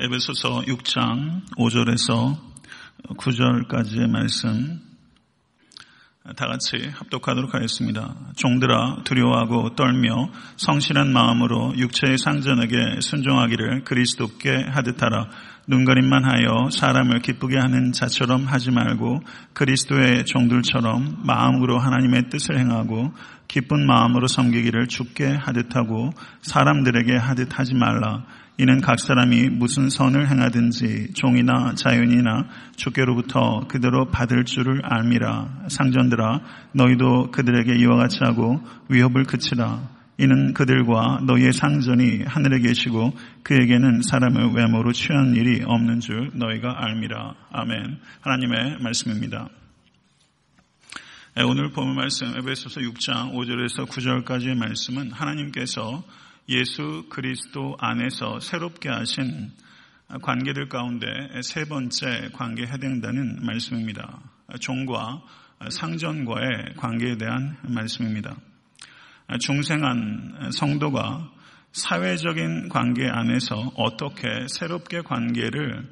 [0.00, 2.38] 에베소서 6장 5절에서
[3.18, 4.80] 9절까지의 말씀
[6.34, 8.14] 다 같이 합독하도록 하겠습니다.
[8.36, 15.28] 종들아 두려워하고 떨며 성실한 마음으로 육체의 상전에게 순종하기를 그리스도께 하듯 하라.
[15.68, 19.20] 눈가림만 하여 사람을 기쁘게 하는 자처럼 하지 말고
[19.52, 23.12] 그리스도의 종들처럼 마음으로 하나님의 뜻을 행하고
[23.46, 28.24] 기쁜 마음으로 섬기기를 죽게 하듯 하고 사람들에게 하듯 하지 말라.
[28.58, 35.64] 이는 각 사람이 무슨 선을 행하든지 종이나 자연이나 주께로부터 그대로 받을 줄을 알미라.
[35.68, 36.40] 상전들아
[36.72, 40.02] 너희도 그들에게 이와 같이 하고 위협을 그치라.
[40.18, 47.34] 이는 그들과 너희의 상전이 하늘에 계시고 그에게는 사람을 외모로 취한 일이 없는 줄 너희가 알미라.
[47.50, 47.98] 아멘.
[48.20, 49.48] 하나님의 말씀입니다.
[51.34, 56.04] 네, 오늘 보면 말씀 에베소서 6장 5절에서 9절까지의 말씀은 하나님께서
[56.48, 59.52] 예수 그리스도 안에서 새롭게 하신
[60.22, 61.06] 관계들 가운데
[61.42, 64.20] 세 번째 관계에 해당되는 말씀입니다.
[64.60, 65.22] 종과
[65.70, 68.36] 상전과의 관계에 대한 말씀입니다.
[69.40, 71.30] 중생한 성도가
[71.72, 75.88] 사회적인 관계 안에서 어떻게 새롭게 관계를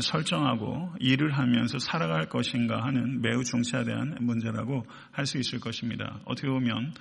[0.00, 6.20] 설정하고 일을 하면서 살아갈 것인가 하는 매우 중차대한 문제라고 할 수 있을 것입니다.
[6.24, 6.94] 어떻게 보면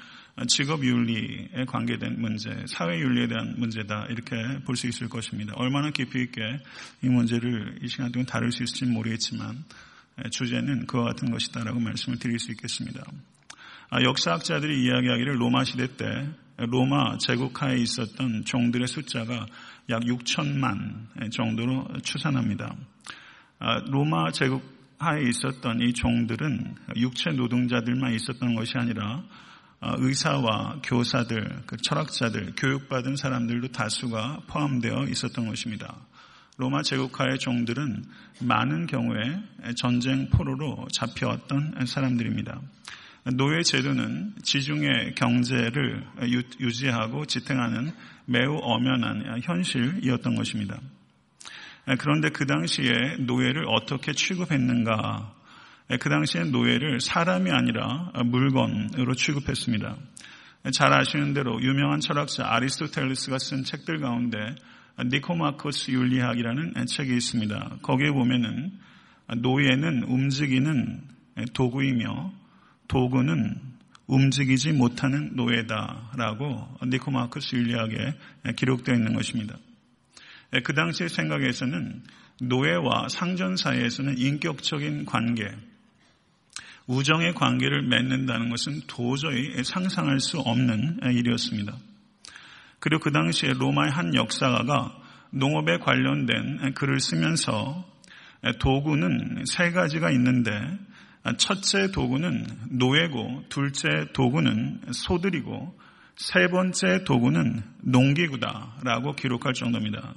[0.47, 5.53] 직업 윤리에 관계된 문제, 사회 윤리에 대한 문제다 이렇게 볼 수 있을 것입니다.
[5.55, 6.41] 얼마나 깊이 있게
[7.03, 9.63] 이 문제를 이 시간 동안 다룰 수 있을지 모르겠지만
[10.31, 13.03] 주제는 그와 같은 것이다라고 말씀을 드릴 수 있겠습니다.
[13.89, 16.05] 아, 역사학자들이 이야기하기를 로마 시대 때
[16.57, 19.45] 로마 제국하에 있었던 종들의 숫자가
[19.91, 22.75] 약 6천만 정도로 추산합니다.
[23.59, 24.63] 아, 로마 제국
[24.97, 29.23] 하에 있었던 이 종들은 육체 노동자들만 있었던 것이 아니라
[29.81, 35.97] 아, 의사와 교사들, 그 철학자들, 교육받은 사람들도 다수가 포함되어 있었던 것입니다.
[36.57, 38.03] 로마 제국하의 종들은
[38.41, 39.43] 많은 경우에
[39.75, 42.61] 전쟁 포로로 잡혀왔던 사람들입니다.
[43.23, 46.03] 노예 제도는 지중해 경제를
[46.59, 47.91] 유지하고 지탱하는
[48.25, 50.79] 매우 엄연한 현실이었던 것입니다.
[51.99, 55.33] 그런데 그 당시에 노예를 어떻게 취급했는가?
[55.99, 59.97] 그 당시에 노예를 사람이 아니라 물건으로 취급했습니다.
[60.73, 64.37] 잘 아시는 대로 유명한 철학자 아리스토텔레스가 쓴 책들 가운데
[65.03, 67.77] 니코마코스 윤리학이라는 책이 있습니다.
[67.81, 68.71] 거기에 보면은
[69.37, 71.01] 노예는 움직이는
[71.53, 72.40] 도구이며
[72.91, 73.55] 도구는
[74.07, 78.15] 움직이지 못하는 노예다라고 니코마크스 윤리학에
[78.57, 79.55] 기록되어 있는 것입니다.
[80.65, 82.03] 그 당시의 생각에서는
[82.41, 85.49] 노예와 상전 사이에서는 인격적인 관계,
[86.87, 91.73] 우정의 관계를 맺는다는 것은 도저히 상상할 수 없는 일이었습니다.
[92.79, 94.97] 그리고 그 당시에 로마의 한 역사가가
[95.29, 97.85] 농업에 관련된 글을 쓰면서
[98.59, 100.51] 도구는 세 가지가 있는데
[101.37, 105.77] 첫째 도구는 노예고 둘째 도구는 소들이고
[106.15, 110.13] 세 번째 도구는 농기구다라고 기록할 정도입니다.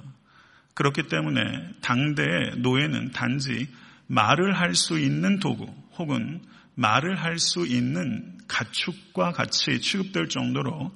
[0.73, 1.41] 그렇기 때문에
[1.81, 3.67] 당대의 노예는 단지
[4.07, 5.67] 말을 할 수 있는 도구
[5.97, 6.41] 혹은
[6.75, 10.91] 말을 할 수 있는 가축과 같이 취급될 정도로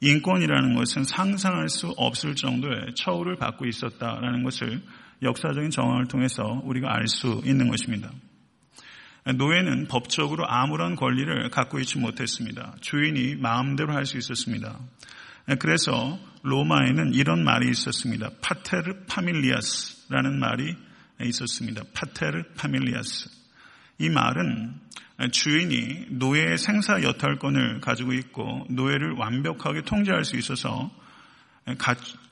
[0.00, 4.82] 인권이라는 것은 상상할 수 없을 정도의 처우를 받고 있었다라는 것을
[5.22, 8.10] 역사적인 정황을 통해서 우리가 알 수 있는 것입니다.
[9.24, 12.74] 노예는 법적으로 아무런 권리를 갖고 있지 못했습니다.
[12.80, 14.78] 주인이 마음대로 할 수 있었습니다.
[15.60, 18.30] 그래서 로마에는 이런 말이 있었습니다.
[18.40, 20.74] pater familias라는 말이
[21.22, 21.82] 있었습니다.
[21.94, 23.30] pater familias.
[23.98, 24.80] 이 말은
[25.30, 30.90] 주인이 노예의 생사 여탈권을 가지고 있고 노예를 완벽하게 통제할 수 있어서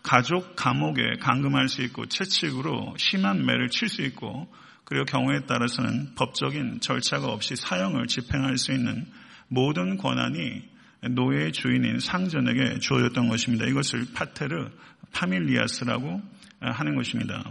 [0.03, 4.53] 가족 감옥에 감금할 수 있고 채찍으로 심한 매를 칠 수 있고
[4.91, 9.07] 그리고 경우에 따라서는 법적인 절차가 없이 사형을 집행할 수 있는
[9.47, 10.69] 모든 권한이
[11.13, 13.67] 노예의 주인인 상전에게 주어졌던 것입니다.
[13.67, 14.69] 이것을 파테르
[15.13, 16.21] 파밀리아스라고
[16.59, 17.45] 하는 것입니다.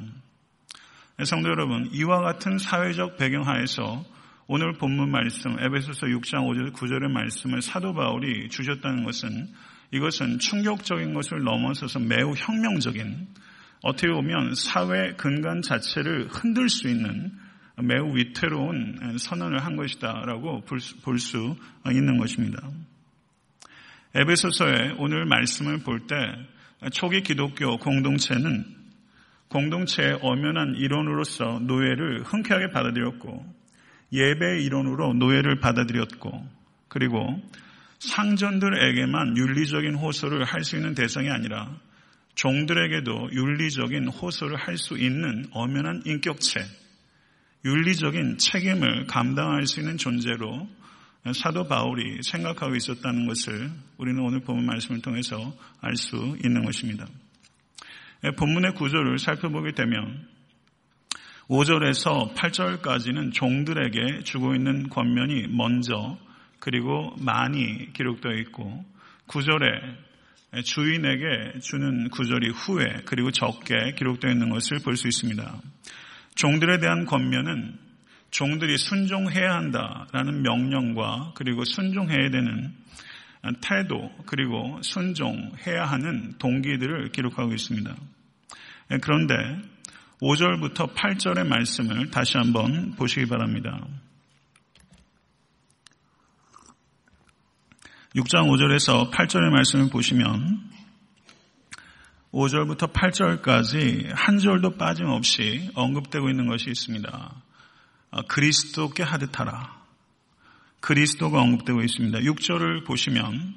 [1.24, 4.03] 성도 여러분, 이와 같은 사회적 배경 하에서
[4.47, 9.47] 오늘 본문 말씀 에베소서 6장 5절 9절의 말씀을 사도 바울이 주셨다는 것은
[9.91, 13.27] 이것은 충격적인 것을 넘어서서 매우 혁명적인
[13.81, 17.31] 어떻게 보면 사회 근간 자체를 흔들 수 있는
[17.81, 21.55] 매우 위태로운 선언을 한 것이다라고 볼 수
[21.89, 22.61] 있는 것입니다.
[24.15, 26.15] 에베소서의 오늘 말씀을 볼 때
[26.91, 28.65] 초기 기독교 공동체는
[29.49, 33.45] 공동체의 엄연한 일원으로서 노예를 흔쾌하게 받아들였고
[34.11, 36.47] 예배의 일원으로 노예를 받아들였고
[36.87, 37.39] 그리고
[37.99, 41.69] 상전들에게만 윤리적인 호소를 할 수 있는 대상이 아니라
[42.39, 46.62] 종들에게도 윤리적인 호소를 할 수 있는 엄연한 인격체,
[47.65, 50.65] 윤리적인 책임을 감당할 수 있는 존재로
[51.36, 57.06] 사도 바울이 생각하고 있었다는 것을 우리는 오늘 본문 말씀을 통해서 알 수 있는 것입니다.
[58.38, 60.25] 본문의 구조를 살펴보게 되면
[61.50, 66.18] 5절에서 8절까지는 종들에게 주고 있는 권면이 먼저
[66.59, 68.86] 그리고 많이 기록되어 있고
[69.27, 70.08] 9절에
[70.63, 75.62] 주인에게 주는 구절이 후에 그리고 적게 기록되어 있는 것을 볼 수 있습니다.
[76.36, 77.78] 종들에 대한 권면은
[78.31, 82.74] 종들이 순종해야 한다라는 명령과 그리고 순종해야 되는
[83.62, 87.96] 태도 그리고 순종해야 하는 동기들을 기록하고 있습니다.
[89.01, 89.36] 그런데
[90.22, 93.86] 5절부터 8절의 말씀을 다시 한번 보시기 바랍니다.
[98.15, 100.67] 6장 5절에서 8절의 말씀을 보시면
[102.31, 107.44] 5절부터 8절까지 한 절도 빠짐없이 언급되고 있는 것이 있습니다.
[108.11, 109.79] 아, 그리스도께 하듯하라.
[110.79, 112.17] 그리스도가 언급되고 있습니다.
[112.19, 113.53] 6절을 보시면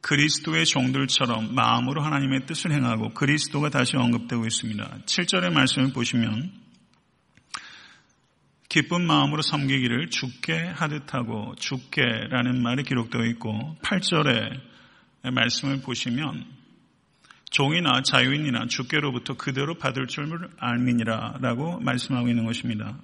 [0.00, 4.98] 그리스도의 종들처럼 마음으로 하나님의 뜻을 행하고 그리스도가 다시 언급되고 있습니다.
[5.06, 6.63] 7절의 말씀을 보시면
[8.74, 14.60] 기쁜 마음으로 섬기기를 죽게 하듯 하고 죽게라는 말이 기록되어 있고 8절의
[15.32, 16.44] 말씀을 보시면
[17.50, 20.26] 종이나 자유인이나 주께로부터 그대로 받을 줄
[20.58, 22.98] 알미니라 라고 말씀하고 있는 것입니다.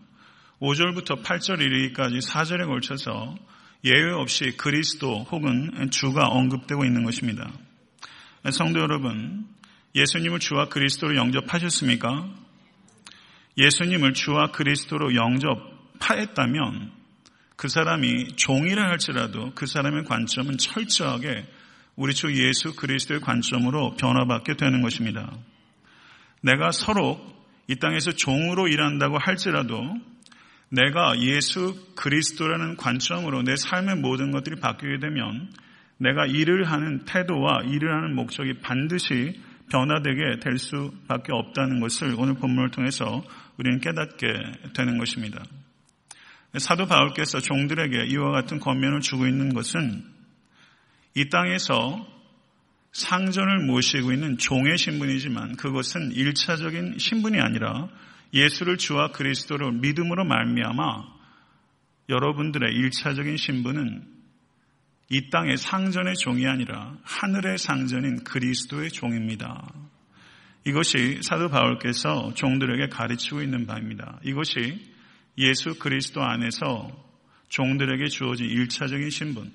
[0.61, 3.37] 5절부터 8절 이르기까지 4절에 걸쳐서
[3.85, 7.49] 예외 없이 그리스도 혹은 주가 언급되고 있는 것입니다.
[8.51, 9.47] 성도 여러분,
[9.95, 12.50] 예수님을 주와 그리스도로 영접하셨습니까?
[13.57, 16.93] 예수님을 주와 그리스도로 영접하였다면
[17.57, 21.47] 그 사람이 종이라 할지라도 그 사람의 관점은 철저하게
[21.97, 25.31] 우리 주 예수 그리스도의 관점으로 변화받게 되는 것입니다.
[26.43, 27.21] 내가 서로
[27.69, 29.95] 이 땅에서 종으로 일한다고 할지라도
[30.71, 35.53] 내가 예수 그리스도라는 관점으로 내 삶의 모든 것들이 바뀌게 되면
[35.99, 39.39] 내가 일을 하는 태도와 일을 하는 목적이 반드시
[39.71, 43.23] 변화되게 될 수밖에 없다는 것을 오늘 본문을 통해서
[43.59, 44.27] 우리는 깨닫게
[44.75, 45.43] 되는 것입니다.
[46.59, 50.05] 사도 바울께서 종들에게 이와 같은 권면을 주고 있는 것은
[51.15, 52.07] 이 땅에서
[52.93, 57.89] 상전을 모시고 있는 종의 신분이지만 그것은 일차적인 신분이 아니라
[58.35, 61.21] 예수를 주와 그리스도를 믿음으로 말미암아
[62.09, 64.05] 여러분들의 일차적인 신분은
[65.09, 69.73] 이 땅의 상전의 종이 아니라 하늘의 상전인 그리스도의 종입니다.
[70.65, 74.21] 이것이 사도 바울께서 종들에게 가르치고 있는 바입니다.
[74.25, 74.79] 이것이
[75.39, 76.91] 예수 그리스도 안에서
[77.49, 79.53] 종들에게 주어진 일차적인 신분,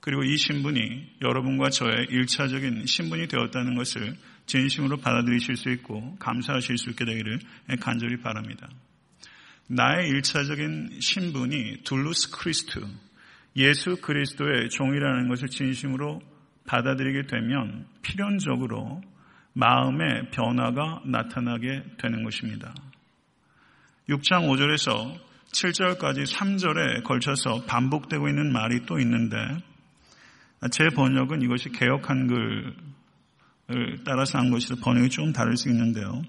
[0.00, 6.90] 그리고 이 신분이 여러분과 저의 일차적인 신분이 되었다는 것을 진심으로 받아들이실 수 있고 감사하실 수
[6.90, 7.40] 있게 되기를
[7.80, 8.68] 간절히 바랍니다.
[9.66, 12.80] 나의 일차적인 신분이 둘루스 크리스트,
[13.56, 16.22] 예수 그리스도의 종이라는 것을 진심으로
[16.66, 19.02] 받아들이게 되면 필연적으로
[19.58, 22.72] 마음의 변화가 나타나게 되는 것입니다.
[24.08, 25.18] 6장 5절에서
[25.50, 29.36] 7절까지 3절에 걸쳐서 반복되고 있는 말이 또 있는데
[30.70, 32.76] 제 번역은 이것이 개혁 한글을
[34.04, 36.22] 따라서 한 것이라 번역이 조금 다를 수 있는데요.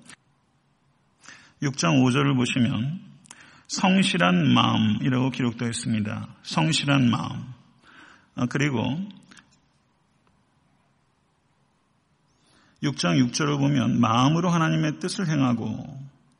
[1.61, 2.99] 6장 5절을 보시면
[3.67, 6.27] 성실한 마음이라고 기록되어 있습니다.
[6.41, 7.43] 성실한 마음.
[8.35, 8.97] 아, 그리고
[12.83, 15.85] 6장 6절을 보면 마음으로 하나님의 뜻을 행하고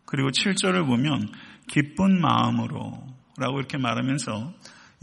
[0.05, 1.29] 그리고 7절을 보면
[1.67, 3.03] 기쁜 마음으로
[3.38, 4.53] 라고 이렇게 말하면서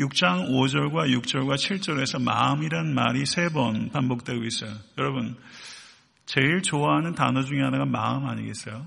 [0.01, 4.71] 6장 5절과 6절과 7절에서 마음이란 말이 세 번 반복되고 있어요.
[4.99, 5.37] 여러분,
[6.27, 8.87] 제일 좋아하는 단어 중에 하나가 마음 아니겠어요?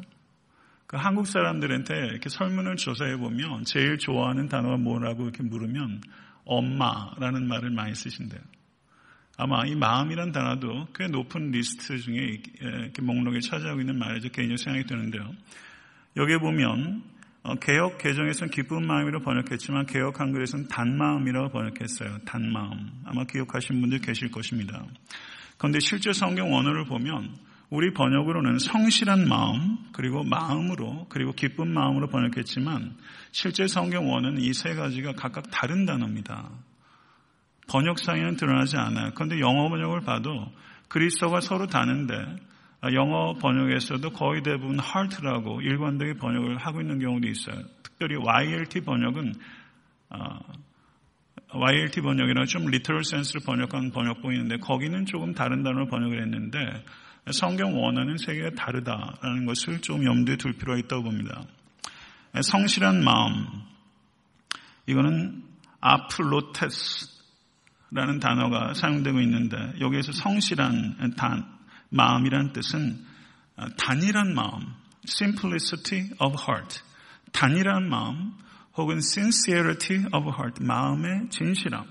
[0.86, 6.02] 그 한국 사람들한테 이렇게 설문을 조사해 보면 제일 좋아하는 단어가 뭐라고 이렇게 물으면
[6.46, 8.42] 엄마라는 말을 많이 쓰신대요.
[9.42, 14.28] 아마 이 마음이란 단어도 꽤 높은 리스트 중에 이렇게 목록에 차지하고 있는 말이죠.
[14.30, 15.32] 개인적으로 생각이 드는데요.
[16.18, 17.02] 여기에 보면
[17.44, 22.18] 어, 개혁 개정에서는 기쁜 마음이라고 번역했지만 개혁 한글에서는 단마음이라고 번역했어요.
[22.26, 23.04] 단마음.
[23.06, 24.86] 아마 기억하신 분들 계실 것입니다.
[25.58, 27.34] 그런데 실제 성경 원어를 보면
[27.70, 32.98] 우리 번역으로는 성실한 마음, 그리고 마음으로, 그리고 기쁜 마음으로 번역했지만
[33.32, 36.50] 실제 성경 원어는 이 세 가지가 각각 다른 단어입니다.
[37.70, 39.12] 번역상에는 드러나지 않아요.
[39.16, 40.52] 그런데 영어 번역을 봐도
[40.88, 42.14] 그리스도가 서로 다른데
[42.82, 47.56] 아, 영어 번역에서도 거의 대부분 heart라고 일관되게 번역을 하고 있는 경우도 있어요.
[47.84, 49.34] 특별히 YLT 번역은
[50.10, 50.40] 아,
[51.52, 56.58] YLT 번역이랑 좀 리터럴 센스를 번역한 번역 보이는데 거기는 조금 다른 단어로 번역을 했는데
[57.32, 61.44] 성경 원어는 세 개가 다르다라는 것을 좀 염두에 둘 필요가 있다고 봅니다.
[62.42, 63.46] 성실한 마음
[64.88, 65.44] 이거는
[65.82, 67.19] 아플로테스
[67.92, 71.46] 라는 단어가 사용되고 있는데 여기에서 성실한 단
[71.90, 73.04] 마음이란 뜻은
[73.78, 74.62] 단일한 마음
[75.08, 76.82] simplicity of heart
[77.32, 78.34] 단일한 마음
[78.80, 81.86] 혹은 sincerity of heart, 마음의 진실함.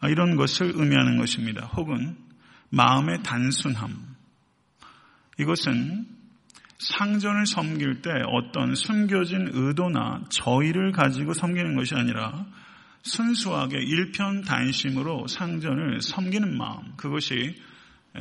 [0.00, 1.66] 아, 이런 것을 의미하는 것입니다.
[1.76, 2.18] 혹은
[2.68, 4.16] 마음의 단순함.
[5.38, 6.06] 이것은
[6.78, 12.46] 상전을 섬길 때 어떤 숨겨진 의도나 저의를 가지고 섬기는 것이 아니라
[13.02, 17.54] 순수하게 일편단심으로 상전을 섬기는 마음, 그것이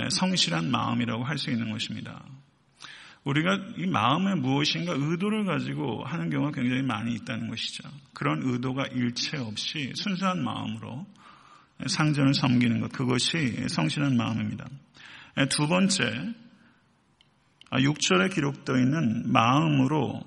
[0.10, 2.24] 성실한 마음이라고 할 수 있는 것입니다.
[3.26, 7.84] 우리가 이 마음에 무엇인가 의도를 가지고 하는 경우가 굉장히 많이 있다는 것이죠.
[8.14, 11.06] 그런 의도가 일체 없이 순수한 마음으로
[11.86, 14.68] 상전을 섬기는 것, 그것이 성실한 마음입니다.
[15.50, 16.34] 두 번째,
[17.72, 20.24] 6절에 기록되어 있는 마음으로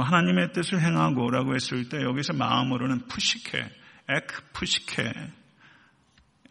[0.00, 3.58] 하나님의 뜻을 행하고라고 했을 때 여기서 마음으로는 ψυχή,
[4.08, 5.12] ἐκ ψυχή,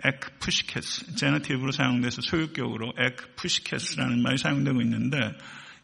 [0.04, 5.18] ἐκ ψυχῆς, genitive로 사용돼서 소유격으로 ἐκ ψυχῆς라는 말이 사용되고 있는데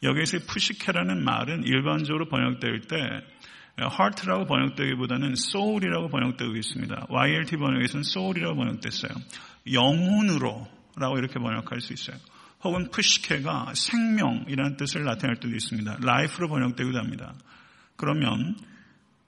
[0.04, 2.98] 여기에서 ψυχή라는 말은 일반적으로 번역될 때
[3.80, 7.08] heart라고 번역되기보다는 soul이라고 번역되고 있습니다.
[7.10, 9.12] YLT 번역에서는 soul이라고 번역됐어요.
[9.72, 12.18] 영혼으로 라고 이렇게 번역할 수 있어요.
[12.68, 16.00] 혹은 푸시케가 생명이라는 뜻을 나타낼 때도 있습니다.
[16.04, 17.34] life로 번역되기도 합니다.
[17.96, 18.56] 그러면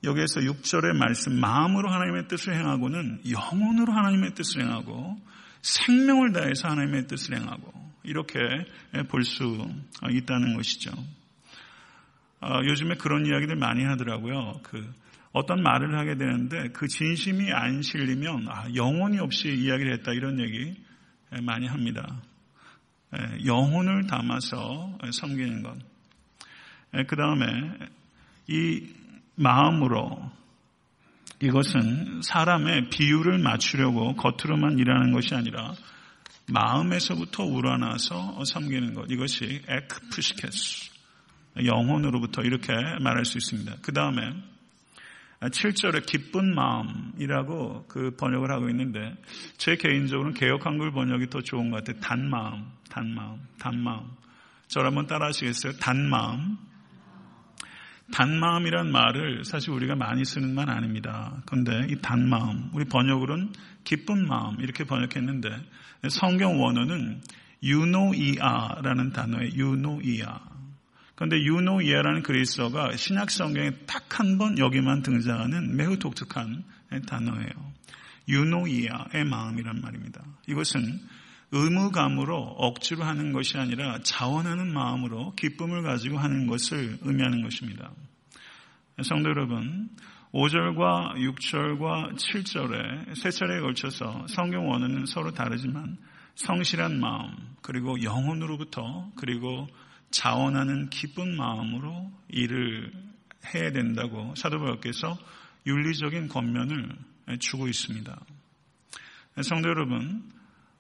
[0.04, 5.18] 여기에서 6절의 말씀, 마음으로 하나님의 뜻을 행하고는 영혼으로 하나님의 뜻을 행하고
[5.62, 8.40] 생명을 다해서 하나님의 뜻을 행하고 이렇게
[9.10, 9.68] 볼 수
[10.10, 10.92] 있다는 것이죠.
[12.40, 14.62] 아, 요즘에 그런 이야기들 많이 하더라고요.
[14.64, 14.90] 그
[15.34, 20.76] 어떤 말을 하게 되는데 그 진심이 안 실리면 아, 영혼이 없이 이야기를 했다 이런 얘기
[21.44, 22.22] 많이 합니다.
[23.46, 25.78] 영혼을 담아서 섬기는 것.
[27.08, 27.46] 그 다음에
[28.48, 28.88] 이
[29.36, 30.32] 마음으로
[31.42, 35.74] 이것은 사람의 비율을 맞추려고 겉으로만 일하는 것이 아니라
[36.52, 39.10] 마음에서부터 우러나서 섬기는 것.
[39.10, 40.90] 이것이 에크푸시케스.
[41.64, 43.78] 영혼으로부터 이렇게 말할 수 있습니다.
[43.82, 44.22] 그 다음에
[45.42, 49.16] 7절에 기쁜 마음이라고 그 번역을 하고 있는데
[49.58, 52.02] 제 개인적으로는 개혁 한글 번역이 더 좋은 것 같아요.
[52.02, 54.10] 단마음, 단마음, 단마음.
[54.68, 55.74] 저를 한번 따라 하시겠어요?
[55.74, 56.58] 단마음,
[58.12, 61.42] 단마음이란 말을 사실 우리가 많이 쓰는 말 아닙니다.
[61.46, 63.54] 그런데 이 단마음, 우리 번역으로는
[63.84, 65.50] 기쁜 마음 이렇게 번역했는데
[66.10, 67.22] 성경 원어는
[67.64, 70.40] 유노이아라는 단어의 유노이아.
[71.16, 76.64] 그런데 유노이아라는 그리스어가 신약 성경에 딱 한 번 여기만 등장하는 매우 독특한
[77.08, 77.74] 단어예요.
[78.28, 80.22] 유노이아의 마음이란 말입니다.
[80.48, 81.00] 이것은
[81.52, 87.92] 의무감으로 억지로 하는 것이 아니라 자원하는 마음으로 기쁨을 가지고 하는 것을 의미하는 것입니다.
[89.02, 89.90] 성도 여러분,
[90.34, 95.98] 5절과 6절과 7절에 세 차례에 걸쳐서 성경 원어는 서로 다르지만
[96.36, 99.68] 성실한 마음, 그리고 영혼으로부터, 그리고
[100.12, 102.92] 자원하는 기쁜 마음으로 일을
[103.54, 105.18] 해야 된다고 사도 바울께서
[105.66, 106.96] 윤리적인 권면을
[107.40, 108.20] 주고 있습니다.
[109.42, 110.30] 성도 여러분,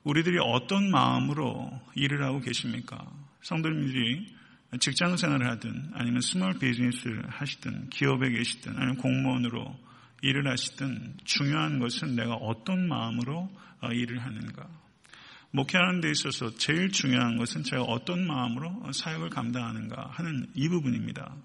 [0.09, 3.05] 우리들이 어떤 마음으로 일을 하고 계십니까?
[3.43, 4.33] 성도님들이
[4.79, 9.77] 직장 생활을 하든 아니면 small business를 하시든 기업에 계시든 아니면 공무원으로
[10.23, 13.49] 일을 하시든 중요한 것은 내가 어떤 마음으로
[13.81, 14.67] 어, 일을 하는가.
[15.51, 21.35] 목회하는 데 있어서 제일 중요한 것은 제가 어떤 마음으로 사역을 감당하는가 하는 이 부분입니다.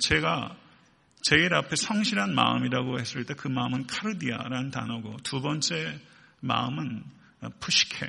[0.00, 0.56] 제가
[1.22, 5.98] 제일 앞에 성실한 마음이라고 했을 때 그 마음은 카르디아라는 단어고 두 번째
[6.40, 7.17] 마음은
[7.60, 8.06] 푸시케.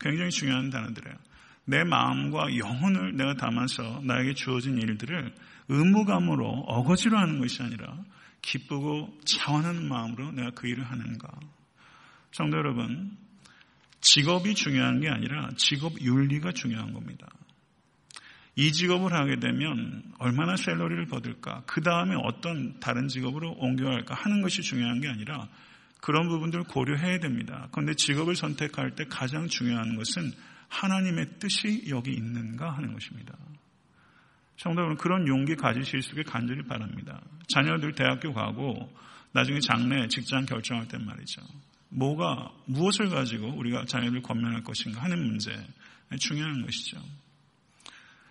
[0.00, 1.16] 굉장히 중요한 단어들이에요.
[1.64, 5.34] 내 마음과 영혼을 내가 담아서 나에게 주어진 일들을
[5.68, 7.98] 의무감으로 어거지로 하는 것이 아니라
[8.42, 11.28] 기쁘고 차원하는 마음으로 내가 그 일을 하는가.
[12.30, 13.16] 성도 여러분,
[14.00, 17.26] 직업이 중요한 게 아니라 직업 윤리가 중요한 겁니다.
[18.54, 24.62] 이 직업을 하게 되면 얼마나 셀러리를 받을까, 그 다음에 어떤 다른 직업으로 옮겨갈까 하는 것이
[24.62, 25.48] 중요한 게 아니라
[26.06, 27.66] 그런 부분들을 고려해야 됩니다.
[27.72, 30.30] 그런데 직업을 선택할 때 가장 중요한 것은
[30.68, 33.36] 하나님의 뜻이 여기 있는가 하는 것입니다.
[34.56, 37.20] 성도 여러분 그런 용기 가지실 수 있게 간절히 바랍니다.
[37.48, 38.88] 자녀들 대학교 가고
[39.32, 41.42] 나중에 장래 직장 결정할 때 말이죠.
[41.88, 45.50] 뭐가 무엇을 가지고 우리가 자녀들 권면할 것인가 하는 문제
[46.20, 47.02] 중요한 것이죠.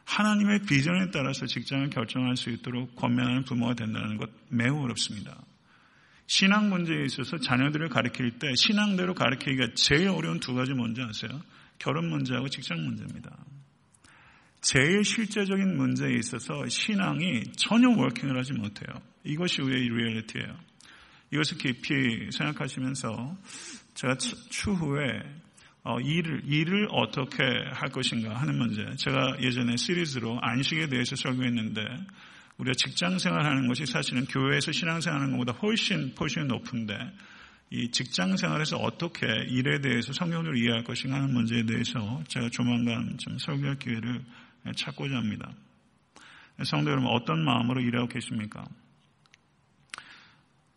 [0.05, 5.36] 하나님의 비전에 따라서 직장을 결정할 수 있도록 권면하는 부모가 된다는 것 매우 어렵습니다.
[6.27, 11.39] 신앙 문제에 있어서 자녀들을 가르칠 때 신앙대로 가르치기가 제일 어려운 두 가지 뭔지 아세요?
[11.77, 13.38] 결혼 문제하고 직장 문제입니다.
[14.62, 18.88] 제일 실제적인 문제에 있어서 신앙이 전혀 워킹을 하지 못해요.
[19.24, 20.58] 이것이 우리의 리얼리티예요.
[21.32, 23.38] 이것을 깊이 생각하시면서
[23.94, 24.15] 제가
[24.50, 25.22] 추후에
[25.84, 28.84] 어, 일을, 일을 어떻게 할 것인가 하는 문제.
[28.96, 31.82] 제가 예전에 시리즈로 안식에 대해서 설교했는데
[32.57, 36.97] 우리가 직장 생활하는 것이 사실은 교회에서 신앙 생활하는 것보다 훨씬 포션이 높은데
[37.71, 43.38] 이 직장 생활에서 어떻게 일에 대해서 성경을 이해할 것인가 하는 문제에 대해서 제가 조만간 좀
[43.38, 44.24] 설교할 기회를
[44.75, 45.51] 찾고자 합니다.
[46.63, 48.65] 성도 여러분 어떤 마음으로 일하고 계십니까?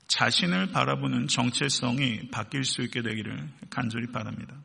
[0.09, 4.57] 자신을 바라보는 정체성이 바뀔 수 있게 되기를 간절히 바랍니다.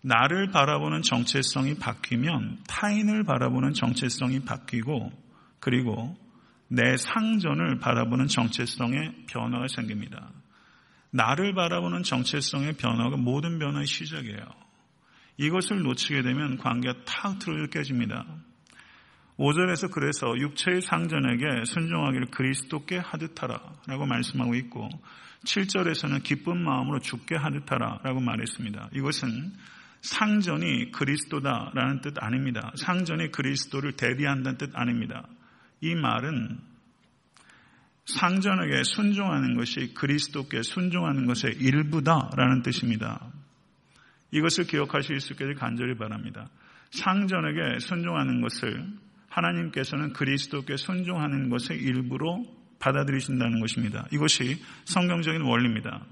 [0.00, 5.25] 나를 바라보는 정체성이 바뀌면 타인을 바라보는 정체성이 바뀌고
[5.60, 6.16] 그리고
[6.68, 10.30] 내 상전을 바라보는 정체성의 변화가 생깁니다.
[11.10, 14.44] 나를 바라보는 정체성의 변화가 모든 변화의 시작이에요.
[15.38, 18.24] 이것을 놓치게 되면 관계가 탁 틀어져 깨집니다.
[19.38, 24.88] 5절에서 그래서 육체의 상전에게 순종하기를 그리스도께 하듯하라 라고 말씀하고 있고
[25.44, 28.90] 7절에서는 기쁜 마음으로 죽게 하듯하라 라고 말했습니다.
[28.94, 29.52] 이것은
[30.00, 32.72] 상전이 그리스도다라는 뜻 아닙니다.
[32.76, 35.26] 상전이 그리스도를 대비한다는 뜻 아닙니다.
[35.80, 36.58] 이 말은
[38.06, 43.26] 상전에게 순종하는 것이 그리스도께 순종하는 것의 일부다라는 뜻입니다.
[44.30, 46.48] 이것을 기억하실 수 있기를 간절히 바랍니다.
[46.90, 48.86] 상전에게 순종하는 것을
[49.28, 52.44] 하나님께서는 그리스도께 순종하는 것의 일부로
[52.78, 54.06] 받아들이신다는 것입니다.
[54.12, 56.04] 이것이 성경적인 원리입니다.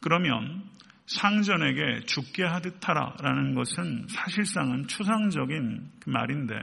[0.00, 0.62] 그러면
[1.06, 6.54] 상전에게 죽게 하듯 하라라는 것은 사실상은 추상적인 그 말인데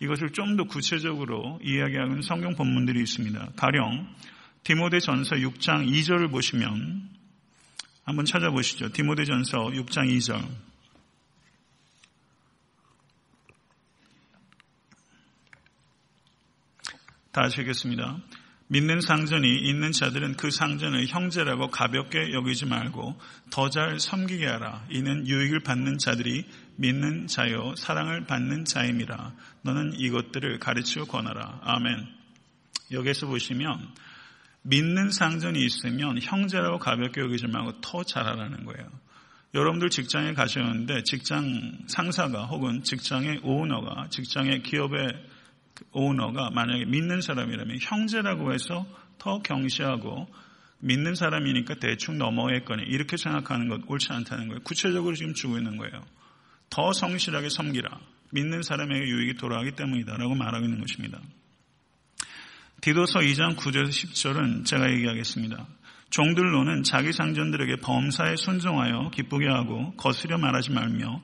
[0.00, 3.52] 이것을 좀 더 구체적으로 이야기하는 성경 본문들이 있습니다.
[3.56, 4.08] 가령
[4.64, 7.08] 디모데 전서 6장 2절을 보시면
[8.04, 8.90] 한번 찾아보시죠.
[8.92, 10.44] 디모데 전서 6장 2절.
[17.32, 18.18] 다시 하겠습니다.
[18.68, 23.18] 믿는 상전이 있는 자들은 그 상전을 형제라고 가볍게 여기지 말고
[23.50, 24.86] 더 잘 섬기게 하라.
[24.90, 26.44] 이는 유익을 받는 자들이
[26.80, 29.34] 믿는 자요 사랑을 받는 자임이라.
[29.62, 31.60] 너는 이것들을 가르치고 권하라.
[31.62, 32.06] 아멘.
[32.90, 33.86] 여기서 보시면
[34.62, 38.88] 믿는 상전이 있으면 형제라고 가볍게 여기지 말고 더 잘하라는 거예요.
[39.52, 45.12] 여러분들 직장에 가셨는데 직장 상사가 혹은 직장의 오너가 직장의 기업의
[45.92, 48.86] 오너가 만약에 믿는 사람이라면 형제라고 해서
[49.18, 50.28] 더 경시하고
[50.78, 54.60] 믿는 사람이니까 대충 넘어했거니 이렇게 생각하는 것 옳지 않다는 거예요.
[54.62, 56.00] 구체적으로 지금 주고 있는 거예요.
[56.70, 57.88] 더 성실하게 섬기라.
[58.32, 61.20] 믿는 사람에게 유익이 돌아가기 때문이다라고 말하고 있는 것입니다.
[62.80, 65.66] 디도서 2장 9절에서 10절은 제가 얘기하겠습니다.
[66.10, 71.20] 종들로는 자기 상전들에게 범사에 순종하여 기쁘게 하고 거스려 말하지 말며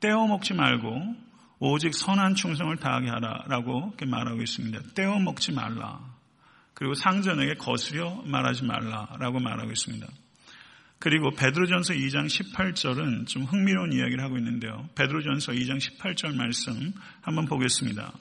[0.00, 1.16] 떼어 먹지 말고
[1.60, 4.80] 오직 선한 충성을 다하게 하라라고 말하고 있습니다.
[4.94, 6.00] 떼어 먹지 말라.
[6.74, 10.06] 그리고 상전에게 거스려 말하지 말라라고 말하고 있습니다.
[11.02, 14.88] 그리고 베드로전서 2장 18절은 좀 흥미로운 이야기를 하고 있는데요.
[14.94, 18.12] 베드로전서 2장 18절 말씀 한번 보겠습니다.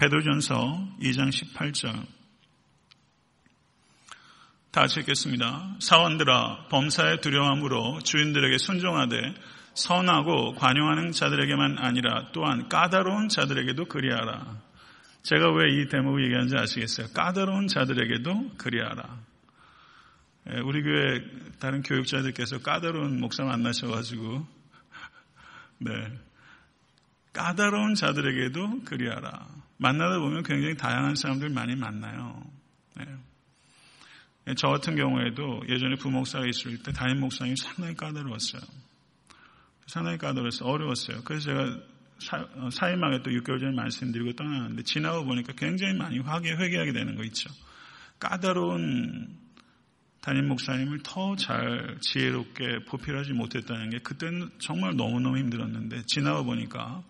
[0.00, 2.04] 베드로전서 2장 18절
[4.72, 5.76] 다 같이 읽겠습니다.
[5.78, 9.32] 사원들아 범사의 두려움으로 주인들에게 순종하되
[9.74, 14.60] 선하고 관용하는 자들에게만 아니라 또한 까다로운 자들에게도 그리하라.
[15.22, 17.06] 제가 왜 이 대목을 얘기하는지 아시겠어요?
[17.14, 19.23] 까다로운 자들에게도 그리하라.
[20.50, 21.24] 예, 우리 교회
[21.58, 24.46] 다른 교육자들께서 까다로운 목사 만나셔가지고,
[25.78, 25.90] 네.
[27.32, 29.46] 까다로운 자들에게도 그리하라.
[29.78, 32.42] 만나다 보면 굉장히 다양한 사람들 많이 만나요.
[32.96, 33.04] 네.
[34.48, 38.62] 예, 저 같은 경우에도 예전에 부목사가 있을 때 담임 목사님이 상당히 까다로웠어요.
[39.86, 41.22] 상당히 까다로워서 어려웠어요.
[41.24, 41.80] 그래서 제가
[42.70, 47.24] 사, 임하게 또 6개월 전에 말씀드리고 떠나는데 지나고 보니까 굉장히 많이 화게 회개하게 되는 거
[47.24, 47.50] 있죠.
[48.20, 49.43] 까다로운
[50.24, 57.04] 담임 목사님을 더 잘 지혜롭게 보필하지 못했다는 게 그때는 정말 너무너무 힘들었는데 지나고 보니까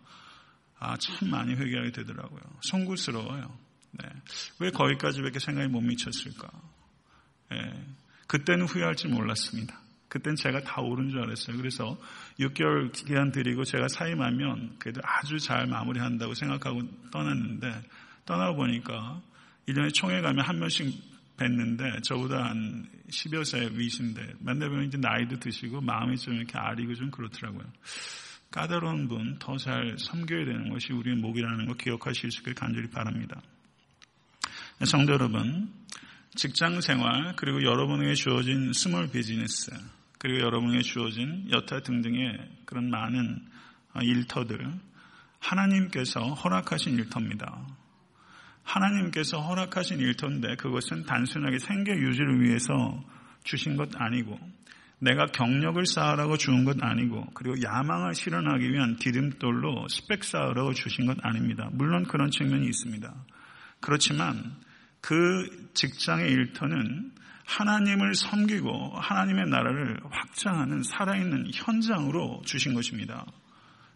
[0.80, 2.40] 아, 참 많이 회개하게 되더라고요.
[2.62, 3.56] 송구스러워요.
[3.92, 4.08] 네.
[4.58, 6.50] 왜 거기까지밖에 생각이 못 미쳤을까?
[7.52, 7.86] 네.
[8.26, 9.80] 그때는 후회할지 몰랐습니다.
[10.08, 11.56] 그땐 제가 다 옳은 줄 알았어요.
[11.56, 11.96] 그래서
[12.40, 17.82] 6개월 기간 드리고 제가 사임하면 그래도 아주 잘 마무리한다고 생각하고 떠났는데
[18.26, 19.22] 떠나고 보니까
[19.68, 25.40] 1년에 총회 가면 한 명씩 뵀는데 저보다 한 10여 살 위신데 만나 보면 이제 나이도
[25.40, 27.64] 드시고 마음이 좀 이렇게 아리고 좀 그렇더라고요.
[28.50, 33.42] 까다로운 분 더 잘 섬겨야 되는 것이 우리의 목이라는 거 기억하실 수 있길 간절히 바랍니다.
[34.84, 35.72] 성도 여러분,
[36.36, 39.72] 직장 생활, 그리고 여러분에게 주어진 small business,
[40.18, 43.44] 그리고 여러분에게 주어진 여타 등등의 그런 많은
[44.02, 44.80] 일터들,
[45.40, 47.66] 하나님께서 허락하신 일터입니다.
[48.64, 52.72] 하나님께서 허락하신 일터인데 그것은 단순하게 생계 유지를 위해서
[53.44, 54.38] 주신 것 아니고
[54.98, 61.18] 내가 경력을 쌓으라고 주는 것 아니고 그리고 야망을 실현하기 위한 디딤돌로 스펙 쌓으라고 주신 것
[61.22, 61.68] 아닙니다.
[61.72, 63.14] 물론 그런 측면이 있습니다.
[63.80, 64.56] 그렇지만
[65.00, 67.12] 그 직장의 일터는
[67.44, 73.26] 하나님을 섬기고 하나님의 나라를 확장하는 살아있는 현장으로 주신 것입니다.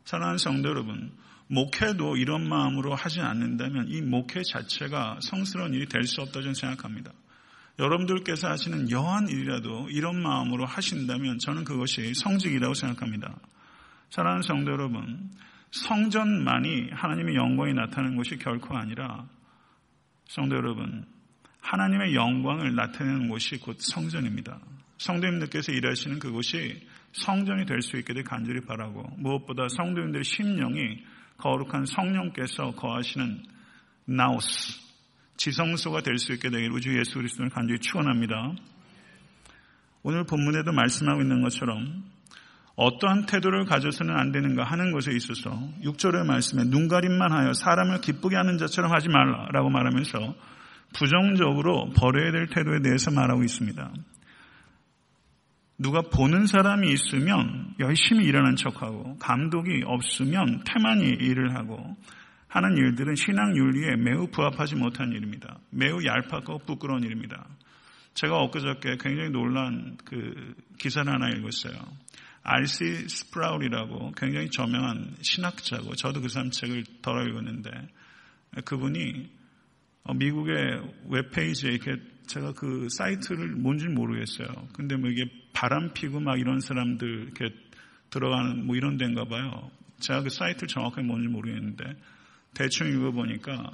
[0.05, 1.11] 사랑하는 성도 여러분,
[1.49, 7.13] 목회도 이런 마음으로 하지 않는다면 이 목회 자체가 성스러운 일이 될 수 없다고 저는 생각합니다.
[7.79, 13.37] 여러분들께서 하시는 여한 일이라도 이런 마음으로 하신다면 저는 그것이 성직이라고 생각합니다.
[14.11, 15.31] 사랑하는 성도 여러분,
[15.71, 19.27] 성전만이 하나님의 영광이 나타나는 것이 결코 아니라
[20.27, 21.07] 성도 여러분,
[21.61, 24.59] 하나님의 영광을 나타내는 곳이 곧 성전입니다.
[24.99, 31.05] 성도님들께서 일하시는 그곳이 성전이 될 수 있게 되 간절히 바라고 무엇보다 성도님들의 심령이
[31.39, 33.43] 거룩한 성령께서 거하시는
[34.07, 34.81] 나우스
[35.37, 38.55] 지성소가 될 수 있게 되길 우주 예수 그리스도를 간절히 축원합니다.
[40.03, 42.05] 오늘 본문에도 말씀하고 있는 것처럼
[42.75, 45.51] 어떠한 태도를 가져서는 안 되는가 하는 것에 있어서
[45.85, 50.35] 6절의 말씀에 눈가림만 하여 사람을 기쁘게 하는 자처럼 하지 말라라고 말하면서
[50.95, 53.93] 부정적으로 버려야 될 태도에 대해서 말하고 있습니다.
[55.79, 61.97] 누가 보는 사람이 있으면 열심히 일하는 척하고 감독이 없으면 태만히 일을 하고
[62.49, 65.59] 하는 일들은 신앙 윤리에 매우 부합하지 못한 일입니다.
[65.71, 67.47] 매우 얄팍하고 부끄러운 일입니다.
[68.15, 71.75] 제가 엊그저께 굉장히 놀란 그 기사를 하나 읽었어요.
[72.43, 73.09] R.C.
[73.09, 77.71] 스프라울이라고 굉장히 저명한 신학자고 저도 그 사람 책을 더러 읽었는데
[78.65, 79.31] 그분이
[80.17, 80.55] 미국의
[81.09, 84.49] 웹페이지에 이렇게 제가 그 사이트를 뭔지 모르겠어요.
[84.75, 87.55] 근데 뭐 이게 바람 피고 막 이런 사람들 이렇게
[88.11, 89.71] 들어가는 뭐 이런 데인가 봐요.
[90.01, 91.85] 제가 그 사이트를 정확하게 뭔지 모르겠는데
[92.55, 93.73] 대충 읽어보니까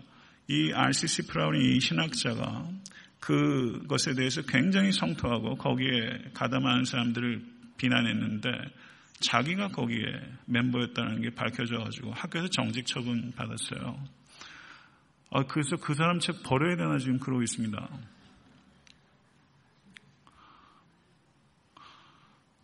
[0.49, 2.69] 이 RCC 프라운이 이 신학자가
[3.21, 7.43] 그것에 대해서 굉장히 성토하고 거기에 가담하는 사람들을
[7.77, 8.51] 비난했는데
[9.21, 10.05] 자기가 거기에
[10.47, 13.99] 멤버였다는 게 밝혀져가지고 학교에서 정직 처분 받았어요.
[15.31, 17.89] 아, 그래서 그 사람 책 버려야 되나 지금 그러고 있습니다.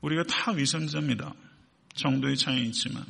[0.00, 1.32] 우리가 다 위선자입니다.
[1.94, 3.04] 정도의 차이 있지만.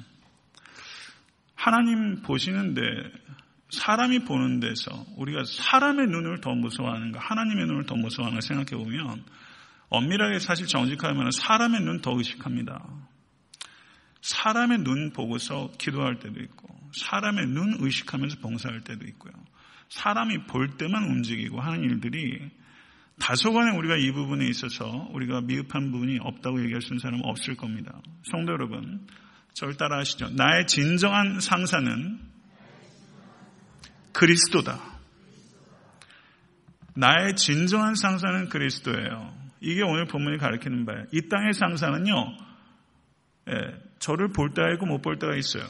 [1.54, 2.80] 하나님 보시는데
[3.70, 9.24] 사람이 보는 데서 우리가 사람의 눈을 더 무서워하는가 하나님의 눈을 더 무서워하는가 생각해 보면
[9.90, 12.82] 엄밀하게 사실 정직하면 사람의 눈 더 의식합니다.
[14.22, 19.32] 사람의 눈 보고서 기도할 때도 있고 사람의 눈 의식하면서 봉사할 때도 있고요.
[19.88, 22.50] 사람이 볼 때만 움직이고 하는 일들이
[23.20, 28.00] 다소간에 우리가 이 부분에 있어서 우리가 미흡한 부분이 없다고 얘기할 수 있는 사람은 없을 겁니다.
[28.24, 29.06] 성도 여러분,
[29.54, 30.30] 저를 따라 하시죠.
[30.30, 32.18] 나의 진정한 상사는
[34.12, 34.80] 그리스도다.
[36.96, 39.34] 나의 진정한 상사는 그리스도예요.
[39.60, 41.04] 이게 오늘 본문이 가르치는 바예요.
[41.12, 42.36] 이 땅의 상사는요,
[43.48, 43.54] 예,
[43.98, 45.64] 저를 볼 때가 있고 못 볼 때가 있어요.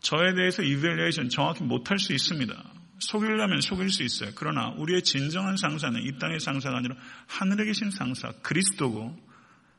[0.00, 2.54] 저에 대해서 이벨레이션 정확히 못할 수 있습니다.
[3.00, 4.30] 속이려면 속일 수 있어요.
[4.34, 6.94] 그러나 우리의 진정한 상사는 이 땅의 상사가 아니라
[7.26, 9.18] 하늘에 계신 상사, 그리스도고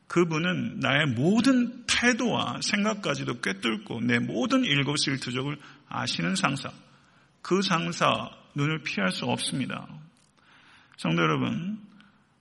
[0.08, 5.56] 그분은 나의 모든 태도와 생각까지도 꿰뚫고 내 모든 일곱일 투족을
[5.88, 6.70] 아시는 상사.
[7.40, 9.88] 그 상사 눈을 피할 수 없습니다.
[10.98, 11.80] 성도 여러분,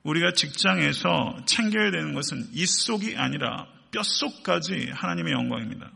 [0.04, 5.91] 우리가 직장에서 챙겨야 되는 것은 이 속이 아니라 뼛속까지 하나님의 영광입니다.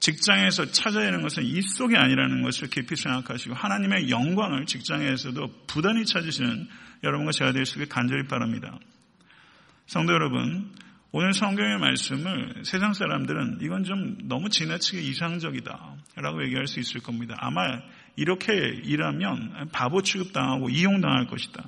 [0.00, 6.68] 직장에서 찾아야 하는 것은 이 속이 아니라는 것을 깊이 생각하시고 하나님의 영광을 직장에서도 부단히 찾으시는
[7.04, 8.78] 여러분과 제가 될 수 있게 간절히 바랍니다.
[9.86, 10.72] 성도 여러분,
[11.12, 17.34] 오늘 성경의 말씀을 세상 사람들은 이건 좀 너무 지나치게 이상적이다 라고 얘기할 수 있을 겁니다.
[17.38, 17.80] 아마
[18.16, 18.52] 이렇게
[18.84, 21.64] 일하면 바보 취급당하고 이용당할 것이다.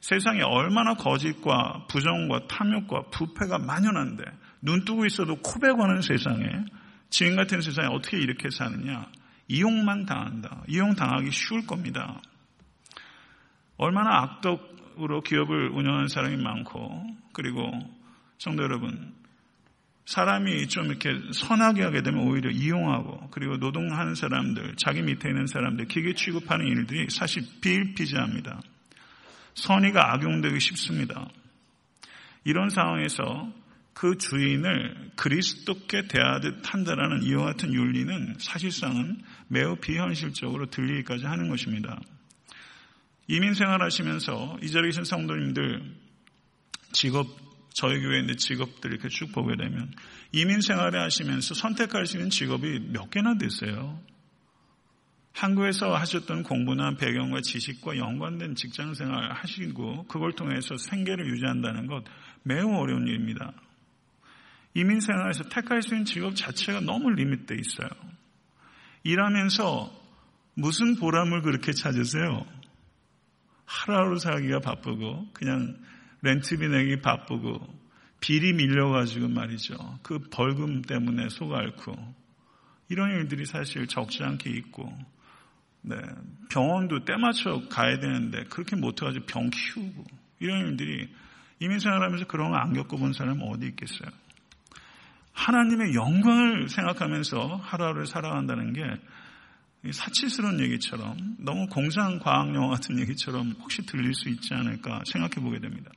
[0.00, 4.24] 세상에 얼마나 거짓과 부정과 탐욕과 부패가 만연한데
[4.60, 6.44] 눈 뜨고 있어도 코베 거는 세상에
[7.12, 9.06] 지금 같은 세상에 어떻게 이렇게 사느냐
[9.46, 10.62] 이용만 당한다.
[10.66, 12.20] 이용당하기 쉬울 겁니다.
[13.76, 17.70] 얼마나 악덕으로 기업을 운영하는 사람이 많고 그리고
[18.38, 19.14] 성도 여러분,
[20.06, 25.88] 사람이 좀 이렇게 선하게 하게 되면 오히려 이용하고 그리고 노동하는 사람들, 자기 밑에 있는 사람들,
[25.88, 28.58] 기계 취급하는 일들이 사실 비일비재합니다.
[29.54, 31.28] 선의가 악용되기 쉽습니다.
[32.44, 33.52] 이런 상황에서
[33.94, 42.00] 그 주인을 그리스도께 대하듯 한다라는 이와 같은 윤리는 사실상은 매우 비현실적으로 들리기까지 하는 것입니다.
[43.28, 45.82] 이민 생활하시면서 이 자리에 계신 성도님들
[46.92, 47.26] 직업
[47.74, 49.90] 저희 교회인데 직업들 이렇게 쭉 보게 되면
[50.32, 54.00] 이민 생활을 하시면서 선택할 수 있는 직업이 몇 개나 되세요.
[55.32, 62.04] 한국에서 하셨던 공부나 배경과 지식과 연관된 직장 생활 하시고 그걸 통해서 생계를 유지한다는 것
[62.42, 63.54] 매우 어려운 일입니다.
[64.74, 67.88] 이민 생활에서 택할 수 있는 직업 자체가 너무 리밋돼 있어요.
[69.04, 69.92] 일하면서
[70.54, 72.46] 무슨 보람을 그렇게 찾으세요?
[73.64, 75.76] 하루하루 살기가 바쁘고 그냥
[76.22, 77.82] 렌트비 내기 바쁘고
[78.20, 79.98] 비리 밀려가지고 말이죠.
[80.02, 81.94] 그 벌금 때문에 속 앓고
[82.88, 84.92] 이런 일들이 사실 적지 않게 있고
[85.82, 85.96] 네,
[86.50, 90.04] 병원도 때 맞춰 가야 되는데 그렇게 못해가지고 병 키우고
[90.38, 91.08] 이런 일들이
[91.58, 94.10] 이민 생활하면서 그런 거 안 겪어본 사람 어디 있겠어요?
[95.32, 98.82] 하나님의 영광을 생각하면서 하루하루를 살아간다는 게
[99.90, 105.58] 사치스러운 얘기처럼 너무 공상 과학 영화 같은 얘기처럼 혹시 들릴 수 있지 않을까 생각해 보게
[105.58, 105.90] 됩니다.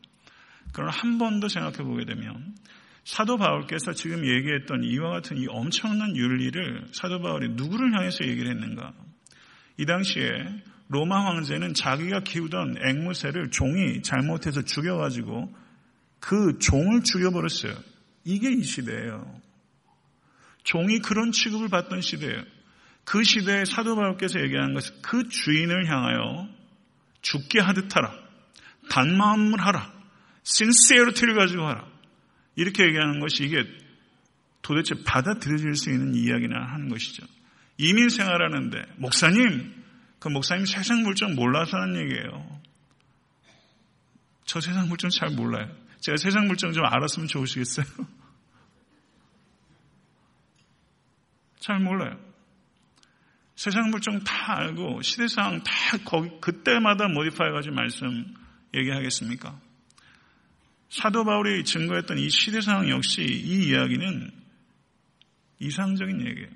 [0.74, 2.56] 그러나 한 번 더 생각해 보게 되면
[3.04, 8.94] 사도 바울께서 지금 얘기했던 이와 같은 이 엄청난 윤리를 사도 바울이 누구를 향해서 얘기를 했는가?
[9.78, 10.24] 이 당시에
[10.88, 15.54] 로마 황제는 자기가 키우던 앵무새를 종이 잘못해서 죽여가지고
[16.20, 17.74] 그 종을 죽여버렸어요.
[18.26, 19.42] 이게 이 시대예요.
[20.64, 22.44] 종이 그런 취급을 받던 시대예요.
[23.06, 26.50] 그 시대에 사도 바울께서 얘기하는 것은 그 주인을 향하여
[27.22, 28.14] 죽게 하듯 하라.
[28.90, 29.94] 단마음을 하라.
[30.44, 31.88] 신세어리티를 가지고 하라.
[32.56, 33.64] 이렇게 얘기하는 것이 이게
[34.62, 37.26] 도대체 받아들여질 수 있는 이야기나 하는 것이죠.
[37.78, 39.84] 이민 생활하는데 목사님
[40.20, 42.62] 그 목사님 세상 물정 몰라서 하는 얘기예요.
[44.46, 45.70] 저 세상 물정 잘 몰라요.
[46.06, 47.84] 제가 세상 물정 좀 알았으면 좋으시겠어요?
[51.60, 52.24] 잘 몰라요.
[53.56, 55.74] 세상 물정 다 알고 시대상 다
[56.06, 58.36] 거기 그때마다 모디파이 가지고 말씀
[58.76, 59.60] 얘기하겠습니까?
[60.90, 64.32] 사도 바울이 증거했던 이 시대상 역시 이 이야기는
[65.58, 66.50] 이상적인 얘기예요.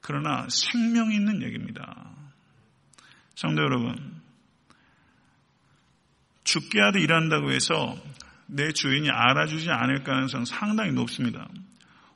[0.00, 2.10] 그러나 생명 있는 얘기입니다.
[3.36, 4.20] 성도 여러분,
[6.42, 7.96] 죽게 하듯 일한다고 해서
[8.46, 11.48] 내 주인이 알아주지 않을 가능성 상당히 높습니다.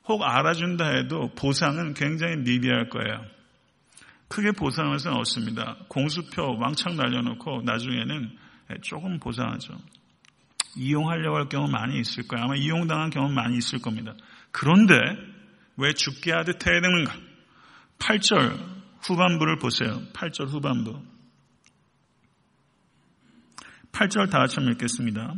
[0.05, 3.25] 혹 알아준다 해도 보상은 굉장히 미비할 거예요.
[4.27, 5.77] 크게 보상을 수는 없습니다.
[5.87, 8.37] 공수표 왕창 날려놓고 나중에는
[8.81, 9.73] 조금 보상하죠.
[10.75, 12.45] 이용하려고 할 경우 많이 있을 거예요.
[12.45, 14.13] 아마 이용당한 경우 많이 있을 겁니다.
[14.51, 14.95] 그런데
[15.77, 17.13] 왜 죽게 하듯 해야 되는가?
[17.97, 20.01] 8절 후반부를 보세요.
[20.13, 21.01] 8절 후반부.
[23.91, 25.33] 8절 다 같이 읽겠습니다.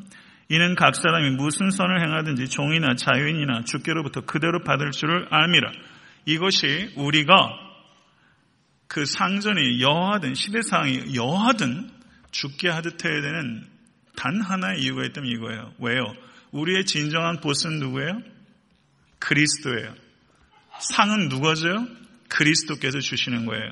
[0.52, 5.72] 이는 각 사람이 무슨 선을 행하든지 종이나 자유인이나 주께로부터 그대로 받을 줄을 알미라.
[6.26, 7.34] 이것이 우리가
[8.88, 11.90] 그 상전이 여하든 시대상이 여하든
[12.32, 13.66] 죽게 하듯 해야 되는
[14.18, 15.74] 단 하나의 이유가 있다면 이거예요.
[15.80, 16.14] 왜요?
[16.52, 18.22] 우리의 진정한 보스는 누구예요?
[19.20, 19.94] 그리스도예요.
[20.82, 21.88] 상은 누가 줘요?
[22.28, 23.72] 그리스도께서 주시는 거예요.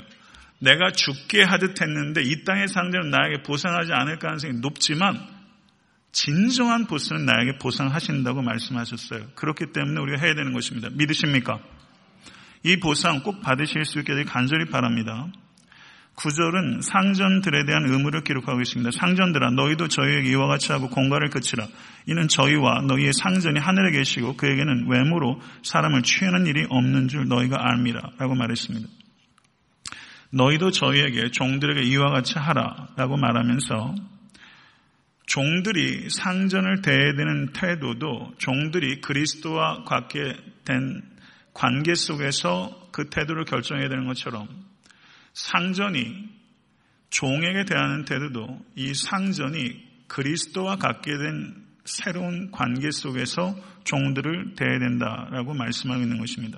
[0.59, 5.38] 내가 죽게 하듯 했는데 이 땅의 상대는 나에게 보상하지 않을 가능성이 높지만
[6.11, 9.27] 진정한 보스는 나에게 보상하신다고 말씀하셨어요.
[9.35, 10.89] 그렇기 때문에 우리가 해야 되는 것입니다.
[10.91, 11.59] 믿으십니까?
[12.63, 15.27] 이 보상 꼭 받으실 수 있게 간절히 바랍니다.
[16.15, 18.91] 구절은 상전들에 대한 의무를 기록하고 있습니다.
[18.91, 21.65] 상전들아 너희도 저희에게 이와 같이 하고 공갈을 그치라.
[22.07, 28.11] 이는 저희와 너희의 상전이 하늘에 계시고 그에게는 외모로 사람을 취하는 일이 없는 줄 너희가 압니다.
[28.17, 28.89] 라고 말했습니다.
[30.31, 33.95] 너희도 저희에게 종들에게 이와 같이 하라 라고 말하면서
[35.29, 41.03] 종들이 상전을 대해야 되는 태도도 종들이 그리스도와 갖게 된
[41.53, 44.47] 관계 속에서 그 태도를 결정해야 되는 것처럼
[45.33, 46.29] 상전이
[47.11, 56.01] 종에게 대하는 태도도 이 상전이 그리스도와 갖게 된 새로운 관계 속에서 종들을 대해야 된다라고 말씀하고
[56.01, 56.57] 있는 것입니다.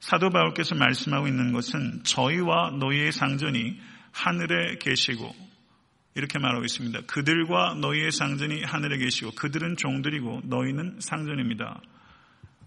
[0.00, 3.78] 사도 바울께서 말씀하고 있는 것은 저희와 너희의 상전이
[4.12, 5.45] 하늘에 계시고
[6.16, 7.02] 이렇게 말하고 있습니다.
[7.06, 11.80] 그들과 너희의 상전이 하늘에 계시고 그들은 종들이고 너희는 상전입니다.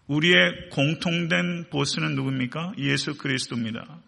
[0.08, 2.74] 우리의 공통된 보스는 누굽니까?
[2.78, 4.00] 예수 그리스도입니다.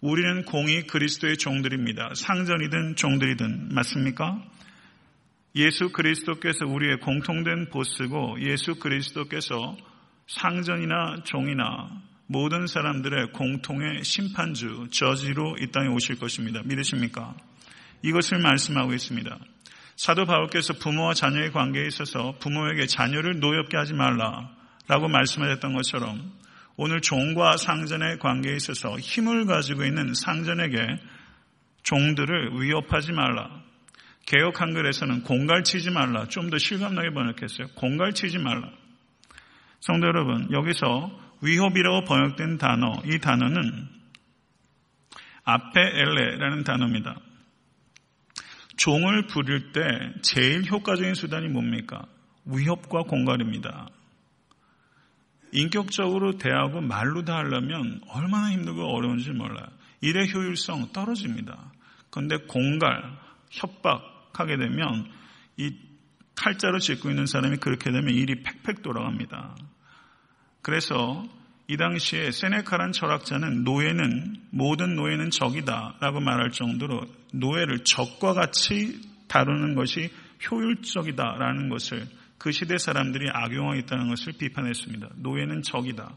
[0.00, 2.12] 우리는 공이 그리스도의 종들입니다.
[2.14, 4.42] 상전이든 종들이든 맞습니까?
[5.56, 9.76] 예수 그리스도께서 우리의 공통된 보스고 예수 그리스도께서
[10.26, 16.62] 상전이나 종이나 모든 사람들의 공통의 심판주, 저지로 이 땅에 오실 것입니다.
[16.64, 17.34] 믿으십니까?
[18.02, 19.38] 이것을 말씀하고 있습니다.
[19.96, 24.50] 사도 바울께서 부모와 자녀의 관계에 있어서 부모에게 자녀를 노엽게 하지 말라.
[24.88, 26.32] 라고 말씀하셨던 것처럼
[26.76, 30.78] 오늘 종과 상전의 관계에 있어서 힘을 가지고 있는 상전에게
[31.82, 33.62] 종들을 위협하지 말라.
[34.26, 36.26] 개혁 한글에서는 공갈치지 말라.
[36.26, 37.68] 좀 더 실감나게 번역했어요.
[37.76, 38.70] 공갈치지 말라.
[39.80, 41.10] 성도 여러분, 여기서
[41.42, 43.88] 위협이라고 번역된 단어, 이 단어는
[45.44, 47.14] 앞에 엘레라는 단어입니다.
[48.76, 49.80] 종을 부릴 때
[50.22, 52.06] 제일 효과적인 수단이 뭡니까?
[52.44, 53.88] 위협과 공갈입니다.
[55.52, 59.66] 인격적으로 대하고 말로 다 하려면 얼마나 힘들고 어려운지 몰라요.
[60.00, 61.72] 일의 효율성 떨어집니다.
[62.10, 63.02] 그런데 공갈,
[63.50, 65.10] 협박하게 되면
[65.56, 65.74] 이
[66.34, 69.56] 칼자로 짓고 있는 사람이 그렇게 되면 일이 팩팩 돌아갑니다.
[70.60, 71.24] 그래서
[71.68, 77.02] 이 당시에 세네카란 철학자는 노예는 모든 노예는 적이다라고 말할 정도로
[77.32, 80.10] 노예를 적과 같이 다루는 것이
[80.48, 82.06] 효율적이다라는 것을
[82.38, 85.08] 그 시대 사람들이 악용하고 있다는 것을 비판했습니다.
[85.16, 86.14] 노예는 적이다.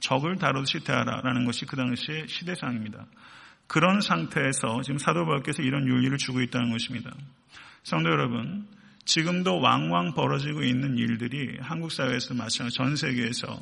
[0.00, 3.06] 적을 다루듯이 대하라라는 것이 그 당시의 시대상입니다.
[3.66, 7.10] 그런 상태에서 지금 사도 바울께서 이런 윤리를 주고 있다는 것입니다.
[7.84, 8.66] 성도 여러분,
[9.04, 13.60] 지금도 왕왕 벌어지고 있는 일들이 한국 사회에서 마찬가지 전 세계에서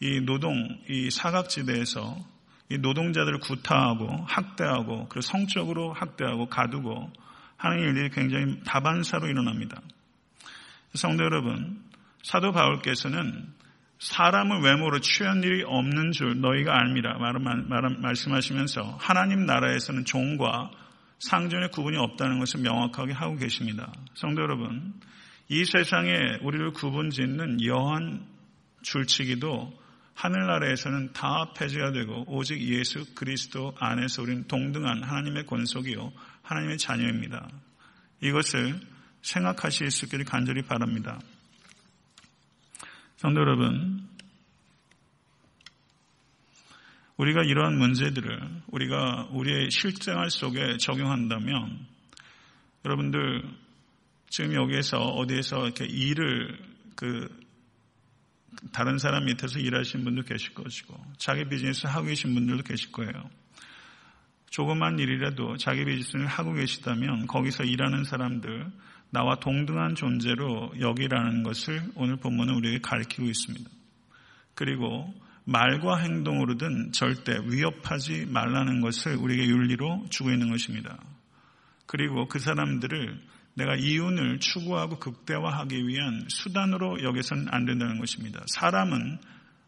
[0.00, 2.16] 이 노동, 이 사각지대에서
[2.70, 7.12] 이 노동자들을 구타하고 학대하고 그리고 성적으로 학대하고 가두고
[7.56, 9.80] 하는 일들이 굉장히 다반사로 일어납니다.
[10.94, 11.82] 성도 여러분,
[12.22, 13.52] 사도 바울께서는
[13.98, 17.18] 사람을 외모로 취한 일이 없는 줄 너희가 알미라
[17.98, 20.70] 말씀하시면서 하나님 나라에서는 종과
[21.18, 23.92] 상전의 구분이 없다는 것을 명확하게 하고 계십니다.
[24.14, 24.94] 성도 여러분,
[25.48, 28.26] 이 세상에 우리를 구분 짓는 여한
[28.82, 29.79] 줄치기도
[30.20, 37.48] 하늘나라에서는 다 폐지가 되고 오직 예수 그리스도 안에서 우리는 동등한 하나님의 권속이요 하나님의 자녀입니다.
[38.20, 38.78] 이것을
[39.22, 41.18] 생각하실 수 있기를 간절히 바랍니다.
[43.16, 44.06] 성도 여러분,
[47.16, 51.86] 우리가 이러한 문제들을 우리가 우리의 실생활 속에 적용한다면
[52.84, 53.42] 여러분들
[54.28, 56.58] 지금 여기에서 어디에서 이렇게 일을
[56.94, 57.39] 그
[58.72, 63.12] 다른 사람 밑에서 일하시는 분도 계실 것이고 자기 비즈니스 하고 계신 분들도 계실 거예요.
[64.50, 68.66] 조그만 일이라도 자기 비즈니스를 하고 계시다면 거기서 일하는 사람들
[69.10, 73.70] 나와 동등한 존재로 여기라는 것을 오늘 본문은 우리에게 가르치고 있습니다.
[74.54, 75.12] 그리고
[75.44, 80.98] 말과 행동으로든 절대 위협하지 말라는 것을 우리에게 윤리로 주고 있는 것입니다.
[81.86, 83.20] 그리고 그 사람들을
[83.54, 88.42] 내가 이윤을 추구하고 극대화하기 위한 수단으로 여기서는 안 된다는 것입니다.
[88.46, 89.18] 사람은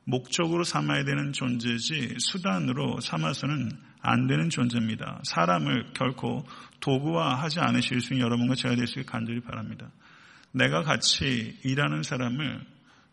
[0.05, 5.21] 목적으로 삼아야 되는 존재지 수단으로 삼아서는 안 되는 존재입니다.
[5.25, 6.45] 사람을 결코
[6.81, 9.91] 도구화하지 않으실 수 있는 여러분과 제가 있게 간절히 바랍니다.
[10.53, 12.67] 내가 같이 일하는 사람을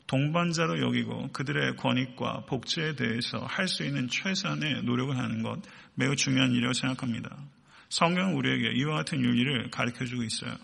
[0.07, 5.61] 동반자로 여기고 그들의 권익과 복지에 대해서 할 수 있는 최선의 노력을 하는 것
[5.93, 7.37] 매우 중요한 일이라고 생각합니다.
[7.89, 10.55] 성경은 우리에게 이와 같은 윤리를 가르쳐주고 있어요.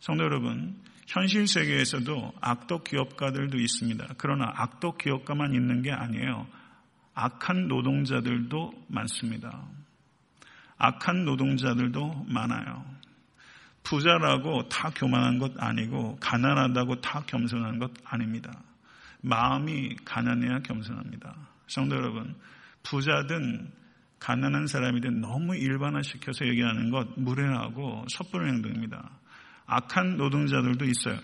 [0.00, 4.14] 성도 여러분, 현실 세계에서도 악덕 기업가들도 있습니다.
[4.16, 6.46] 그러나 악덕 기업가만 있는 게 아니에요.
[7.14, 9.66] 악한 노동자들도 많습니다.
[10.78, 12.84] 악한 노동자들도 많아요.
[13.82, 18.50] 부자라고 다 교만한 것 아니고 가난하다고 다 겸손한 것 아닙니다.
[19.20, 21.34] 마음이 가난해야 겸손합니다.
[21.66, 22.34] 성도 여러분,
[22.82, 23.70] 부자든
[24.24, 29.10] 가난한 사람이든 너무 일반화시켜서 얘기하는 것 무례하고 섣부른 행동입니다.
[29.66, 31.18] 악한 노동자들도 있어요.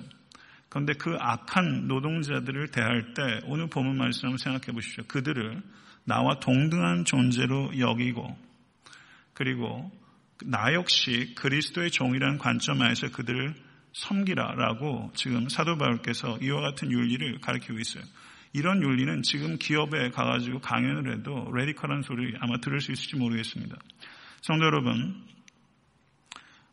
[0.69, 5.05] 그런데 그 악한 노동자들을 대할 때 오늘 보문 말씀 한번 생각해 보십시오.
[5.09, 5.63] 그들을
[6.05, 8.37] 나와 동등한 존재로 여기고
[9.33, 9.91] 그리고
[10.45, 13.55] 나 역시 그리스도의 종이라는 관점 하에서 그들을
[13.95, 18.05] 섬기라라고 지금 사도 바울께서 이와 같은 윤리를 가르치고 있어요.
[18.53, 23.77] 이런 윤리는 지금 기업에 가가지고 강연을 해도 레디컬한 소리 아마 들을 수 있을지 모르겠습니다.
[24.43, 25.23] 성도 여러분,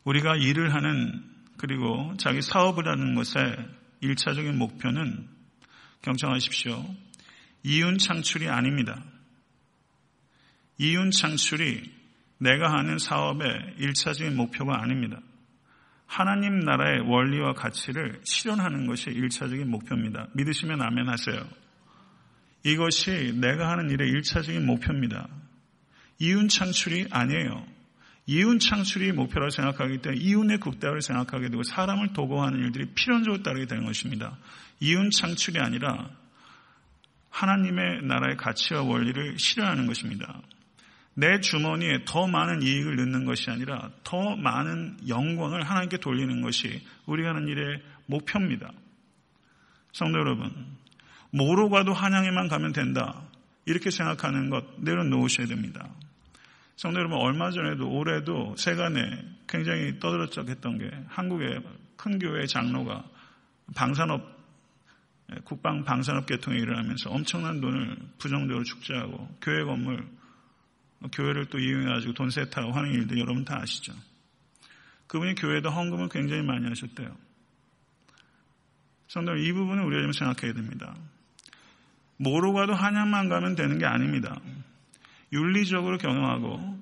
[0.04, 1.22] 우리가 일을 하는
[1.56, 3.56] 그리고 자기 사업을 하는 것의
[4.00, 5.28] 일차적인 목표는
[6.02, 6.84] 경청하십시오.
[7.64, 9.02] 이윤 창출이 아닙니다.
[10.78, 11.98] 이윤 창출이
[12.38, 15.20] 내가 하는 사업의 일차적인 목표가 아닙니다.
[16.06, 20.28] 하나님 나라의 원리와 가치를 실현하는 것이 일차적인 목표입니다.
[20.34, 21.46] 믿으시면 아멘 하세요.
[22.68, 25.26] 이것이 내가 하는 일의 일차적인 목표입니다.
[26.18, 27.66] 이윤 창출이 아니에요.
[28.26, 33.86] 이윤 창출이 목표라고 생각하기 때문에 이윤의 극대화를 생각하게 되고 사람을 도구하는 일들이 필연적으로 따르게 되는
[33.86, 34.36] 것입니다.
[34.80, 36.10] 이윤 창출이 아니라
[37.30, 40.42] 하나님의 나라의 가치와 원리를 실현하는 것입니다.
[41.14, 47.30] 내 주머니에 더 많은 이익을 넣는 것이 아니라 더 많은 영광을 하나님께 돌리는 것이 우리가
[47.30, 48.70] 하는 일의 목표입니다.
[49.92, 50.52] 성도 여러분,
[51.30, 53.22] 뭐로 가도 한양에만 가면 된다.
[53.66, 55.88] 이렇게 생각하는 것 내려놓으셔야 됩니다.
[56.76, 59.00] 성도 여러분, 얼마 전에도 올해도 세간에
[59.48, 61.60] 굉장히 떠들어쩍했던 게 한국의
[61.96, 63.04] 큰 교회 장로가
[63.74, 64.38] 방산업,
[65.44, 70.06] 국방 방산업 계통에 일어나면서 엄청난 돈을 부정적으로 축제하고 교회 건물,
[71.12, 73.92] 교회를 또 이용해 가지고 돈 세탁하고 하는 일들 여러분 다 아시죠?
[75.08, 77.16] 그분이 교회에다 헌금을 굉장히 많이 하셨대요.
[79.08, 80.94] 성도 이 부분은 우리가 좀 생각해야 됩니다.
[82.18, 84.38] 모르고 가도 한양만 가면 되는 게 아닙니다.
[85.32, 86.78] 윤리적으로 경영하고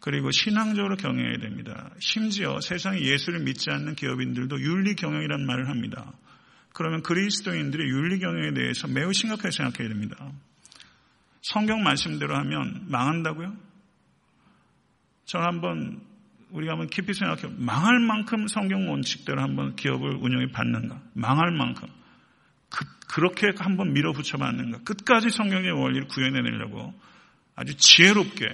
[0.00, 1.90] 그리고 신앙적으로 경영해야 됩니다.
[1.98, 6.12] 심지어 세상에 예수를 믿지 않는 기업인들도 윤리 경영이라는 말을 합니다.
[6.72, 10.16] 그러면 그리스도인들의 윤리 경영에 대해서 매우 심각하게 생각해야 됩니다.
[11.42, 13.54] 성경 말씀대로 하면 망한다고요?
[15.26, 16.00] 저는 한번
[16.50, 21.00] 우리가 한번 깊이 생각해 망할 만큼 성경 원칙대로 한번 기업을 운영해 받는가?
[21.14, 21.88] 망할 만큼.
[22.70, 24.78] 그, 렇게 한번 밀어붙여 받는가?
[24.84, 26.94] 끝까지 성경의 원리를 구현해내려고
[27.56, 28.46] 아주 지혜롭게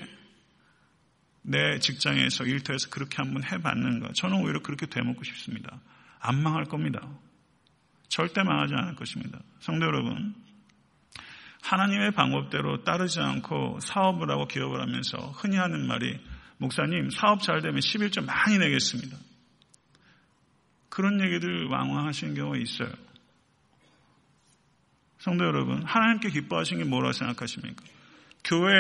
[1.43, 4.11] 내 직장에서 일터에서 그렇게 한번 해봤는가?
[4.14, 5.81] 저는 오히려 그렇게 되먹고 싶습니다.
[6.19, 7.01] 안 망할 겁니다.
[8.09, 9.39] 절대 망하지 않을 것입니다.
[9.61, 10.35] 성도 여러분,
[11.62, 16.19] 하나님의 방법대로 따르지 않고 사업을 하고 기업을 하면서 흔히 하는 말이
[16.59, 19.17] 목사님 사업 잘 되면 11조 많이 내겠습니다.
[20.89, 22.89] 그런 얘기들 왕왕 하시는 경우가 있어요.
[25.27, 27.83] 성도 여러분, 하나님께 기뻐하시는 게 뭐라고 생각하십니까?
[28.45, 28.70] 교회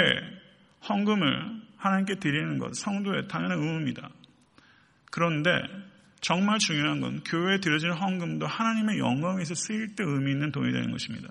[0.88, 4.08] 헌금을 하나님께 드리는 것, 성도의 당연한 의무입니다.
[5.10, 5.50] 그런데
[6.20, 11.30] 정말 중요한 건 교회에 드려지는 헌금도 하나님의 영광에서 쓰일 때 의미 있는 돈이 되는 것입니다.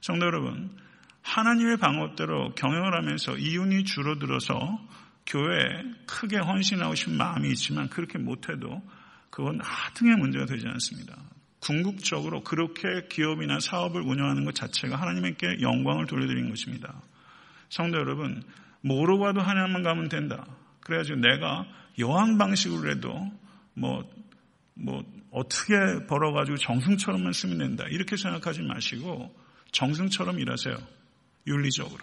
[0.00, 0.78] 성도 여러분,
[1.22, 4.54] 하나님의 방법대로 경영을 하면서 이윤이 줄어들어서
[5.26, 8.80] 교회에 크게 헌신하고 싶은 마음이 있지만 그렇게 못해도
[9.30, 11.16] 그건 하등의 문제가 되지 않습니다.
[11.60, 17.02] 궁극적으로 그렇게 기업이나 사업을 운영하는 것 자체가 하나님께 영광을 돌려드리는 것입니다.
[17.68, 18.42] 성도 여러분,
[18.80, 20.46] 모르고 와도 하나님만 가면 된다.
[20.80, 21.66] 그래가지고 내가
[21.98, 23.30] 여한 방식으로 해도
[23.74, 24.02] 뭐,
[24.74, 25.74] 뭐, 어떻게
[26.08, 27.84] 벌어가지고 정승처럼만 쓰면 된다.
[27.90, 29.32] 이렇게 생각하지 마시고
[29.70, 30.76] 정승처럼 일하세요.
[31.46, 32.02] 윤리적으로.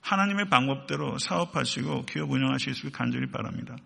[0.00, 3.76] 하나님의 방법대로 사업하시고 기업 운영하실 수 간절히 바랍니다.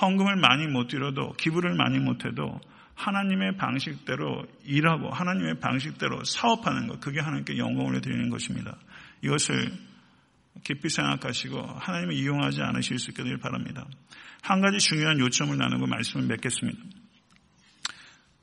[0.00, 2.60] 헌금을 많이 못 드려도 기부를 많이 못해도
[2.94, 8.76] 하나님의 방식대로 일하고 하나님의 방식대로 사업하는 것 그게 하나님께 영광을 드리는 것입니다.
[9.22, 9.72] 이것을
[10.62, 13.86] 깊이 생각하시고 하나님을 이용하지 않으실 수 있게 되길 바랍니다.
[14.42, 16.78] 한 가지 중요한 요점을 나누고 말씀을 맺겠습니다.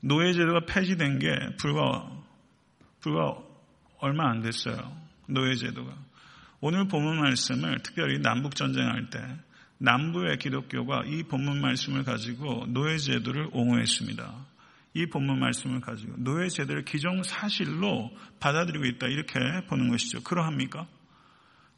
[0.00, 1.28] 노예제도가 폐지된 게
[1.58, 2.10] 불과
[3.00, 3.36] 불과
[3.98, 4.96] 얼마 안 됐어요.
[5.26, 5.92] 노예제도가.
[6.60, 9.18] 오늘 본문 말씀을 특별히 남북 전쟁할 때
[9.82, 14.32] 남부의 기독교가 이 본문 말씀을 가지고 노예 제도를 옹호했습니다.
[14.94, 20.22] 이 본문 말씀을 가지고 노예 제도를 기정 사실로 받아들이고 있다 이렇게 보는 것이죠.
[20.22, 20.86] 그러합니까?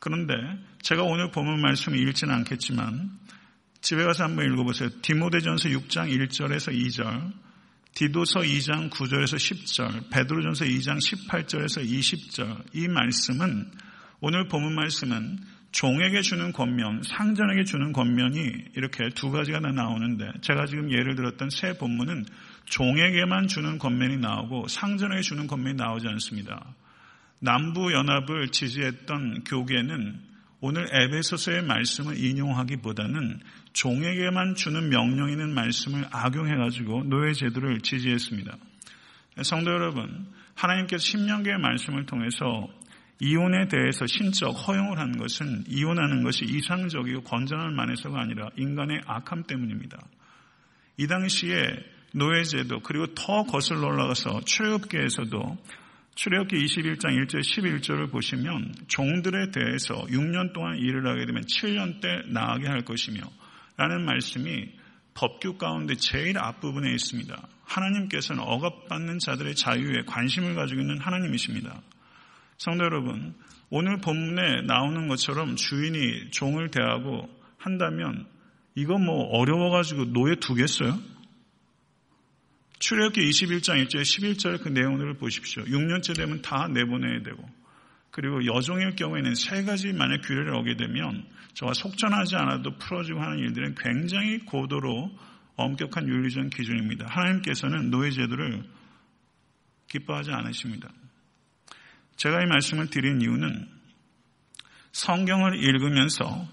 [0.00, 0.34] 그런데
[0.82, 3.10] 제가 오늘 본문 말씀을 읽지는 않겠지만
[3.80, 4.90] 집에 가서 한번 읽어보세요.
[5.00, 7.32] 디모데전서 6장 1절에서 2절,
[7.94, 13.70] 디도서 2장 9절에서 10절, 베드로전서 2장 18절에서 20절 이 말씀은
[14.20, 15.38] 오늘 본문 말씀은
[15.74, 18.38] 종에게 주는 권면, 상전에게 주는 권면이
[18.76, 22.26] 이렇게 두 가지가 다 나오는데 제가 지금 예를 들었던 세 본문은
[22.66, 26.64] 종에게만 주는 권면이 나오고 상전에게 주는 권면이 나오지 않습니다.
[27.40, 30.20] 남부 연합을 지지했던 교계는
[30.60, 33.40] 오늘 에베소서의 말씀을 인용하기보다는
[33.72, 38.56] 종에게만 주는 명령 있는 말씀을 악용해 가지고 노예 제도를 지지했습니다.
[39.42, 42.68] 성도 여러분, 하나님께서 십년계의 말씀을 통해서
[43.20, 49.98] 이혼에 대해서 신적 허용을 한 것은 이혼하는 것이 이상적이고 건전할 만해서가 아니라 인간의 악함 때문입니다.
[50.96, 51.66] 이 당시에
[52.12, 55.58] 노예제도 그리고 더 거슬러 올라가서 출애굽기에서도
[56.14, 62.68] 출애굽기 21장 1절 11절을 보시면 종들에 대해서 6년 동안 일을 하게 되면 7년 때 나가게
[62.68, 63.20] 할 것이며
[63.76, 64.70] 라는 말씀이
[65.14, 67.48] 법규 가운데 제일 앞부분에 있습니다.
[67.64, 71.80] 하나님께서는 억압받는 자들의 자유에 관심을 가지고 있는 하나님이십니다.
[72.64, 73.34] 성도 여러분,
[73.68, 78.26] 오늘 본문에 나오는 것처럼 주인이 종을 대하고 한다면
[78.74, 80.98] 이거 뭐 어려워가지고 노예 두겠어요?
[82.78, 85.62] 출애굽기 21장 1절 11절 그 내용들을 보십시오.
[85.64, 87.46] 6년째 되면 다 내보내야 되고
[88.10, 93.74] 그리고 여종일 경우에는 세 가지 만약 규례를 어게 되면 저와 속전하지 않아도 풀어지고 하는 일들은
[93.74, 95.10] 굉장히 고도로
[95.56, 97.08] 엄격한 윤리적 기준입니다.
[97.10, 98.64] 하나님께서는 노예 제도를
[99.88, 100.88] 기뻐하지 않으십니다.
[102.16, 103.68] 제가 이 말씀을 드린 이유는
[104.92, 106.46] 성경을 읽으면서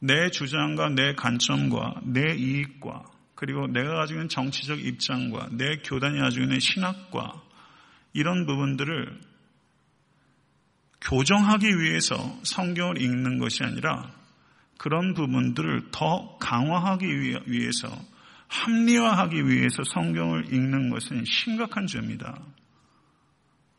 [0.00, 3.04] 내 주장과 내 관점과 내 이익과
[3.34, 7.42] 그리고 내가 가지고 있는 정치적 입장과 내 교단이 가지고 있는 신학과
[8.12, 9.20] 이런 부분들을
[11.00, 14.12] 교정하기 위해서 성경을 읽는 것이 아니라
[14.76, 17.06] 그런 부분들을 더 강화하기
[17.46, 17.88] 위해서
[18.48, 22.40] 합리화하기 위해서 성경을 읽는 것은 심각한 죄입니다.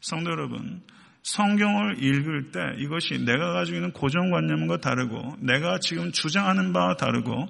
[0.02, 0.82] 성도 여러분,
[1.24, 7.47] 성경을 읽을 때 이것이 내가 가지고 있는 고정관념과 다르고 내가 지금 주장하는 바와 다르고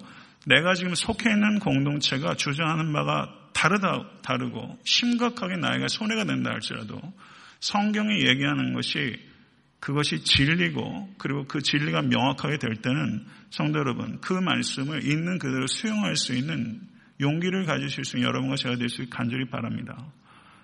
[0.47, 6.99] 내가 지금 속해 있는 공동체가 주장하는 바가 다르다, 다르고 심각하게 나에게 손해가 된다 할지라도
[7.59, 9.17] 성경이 얘기하는 것이
[9.79, 16.15] 그것이 진리고 그리고 그 진리가 명확하게 될 때는 성도 여러분 그 말씀을 있는 그대로 수용할
[16.15, 16.81] 수 있는
[17.21, 20.05] 용기를 가지실 수 있는 여러분과 제가 될 수 있게 간절히 바랍니다.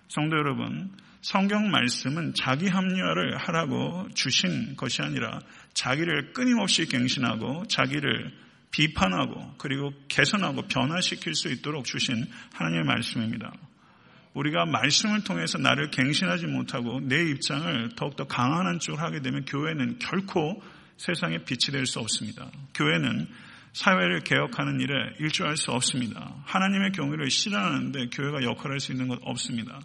[0.08, 0.92] 성도 여러분
[1.22, 5.40] 성경 말씀은 자기 합리화를 하라고 주신 것이 아니라
[5.74, 8.32] 자기를 끊임없이 갱신하고 자기를
[8.70, 13.52] 비판하고 그리고 개선하고 변화시킬 수 있도록 주신 하나님의 말씀입니다.
[14.34, 20.62] 우리가 말씀을 통해서 나를 갱신하지 못하고 내 입장을 더욱더 강한 한쪽으로 하게 되면 교회는 결코
[20.98, 22.52] 세상에 빛이 될 수 없습니다.
[22.74, 23.28] 교회는
[23.74, 26.34] 사회를 개혁하는 일에 일조할 수 없습니다.
[26.46, 29.80] 하나님의 경우를 실현하는데 교회가 역할할 수 있는 것 없습니다.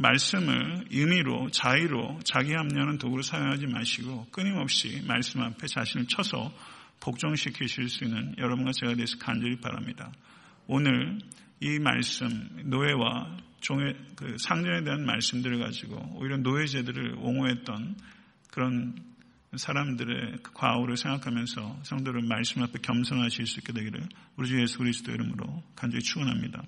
[0.00, 6.52] 말씀을 의미로 자의로 자기 합리하는 도구로 사용하지 마시고 끊임없이 말씀 앞에 자신을 쳐서
[7.00, 10.10] 복종시키실 수 있는 여러분과 제가 되서 간절히 바랍니다.
[10.66, 11.18] 오늘
[11.60, 12.28] 이 말씀
[12.64, 17.96] 노예와 종의 그 상전에 대한 말씀들을 가지고 오히려 노예제들을 옹호했던
[18.50, 18.94] 그런
[19.54, 25.12] 사람들의 그 과오를 생각하면서 성도를 말씀 앞에 겸손하실 수 있게 되기를 우리 주 예수 그리스도
[25.12, 26.62] 이름으로 간절히 축원합니다.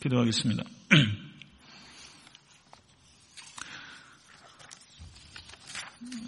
[0.00, 0.64] 기도하겠습니다.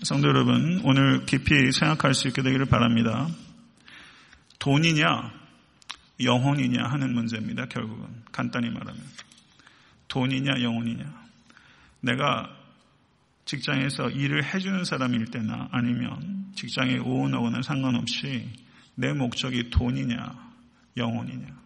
[0.03, 3.29] 성도 여러분, 오늘 깊이 생각할 수 있게 되기를 바랍니다.
[4.59, 5.33] 돈이냐,
[6.23, 8.07] 영혼이냐 하는 문제입니다, 결국은.
[8.33, 9.03] 간단히 말하면.
[10.09, 11.05] 돈이냐, 영혼이냐.
[12.01, 12.55] 내가
[13.45, 18.49] 직장에서 일을 해주는 사람일 때나 아니면 직장에 오은오거나 상관없이
[18.95, 20.35] 내 목적이 돈이냐,
[20.97, 21.66] 영혼이냐.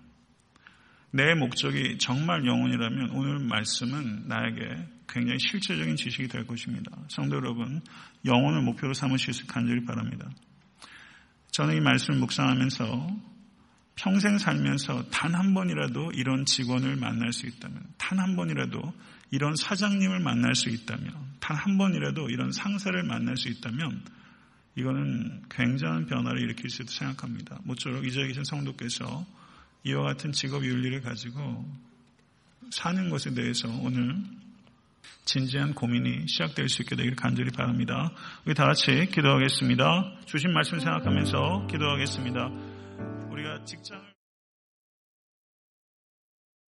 [1.13, 6.93] 내 목적이 정말 영혼이라면 오늘 말씀은 나에게 굉장히 실제적인 지식이 될 것입니다.
[7.09, 7.81] 성도 여러분,
[8.25, 10.31] 영혼을 목표로 삼으실 수 간절히 바랍니다.
[11.51, 13.09] 저는 이 말씀을 묵상하면서
[13.97, 18.81] 평생 살면서 단 한 번이라도 이런 직원을 만날 수 있다면, 단 한 번이라도
[19.33, 24.03] 이런 사장님을 만날 수 있다면, 단 한 번이라도 이런 상사를 만날 수 있다면,
[24.77, 27.59] 이거는 굉장한 변화를 일으킬 수 있다고 생각합니다.
[27.65, 29.27] 모쪼록 이 자리에 계신 성도께서
[29.85, 31.65] 이와 같은 직업 윤리를 가지고
[32.71, 34.17] 사는 것에 대해서 오늘
[35.25, 38.11] 진지한 고민이 시작될 수 있게 되기를 간절히 바랍니다.
[38.45, 40.19] 우리 다 같이 기도하겠습니다.
[40.27, 42.49] 주신 말씀 생각하면서 기도하겠습니다.
[43.31, 44.10] 우리가 직장을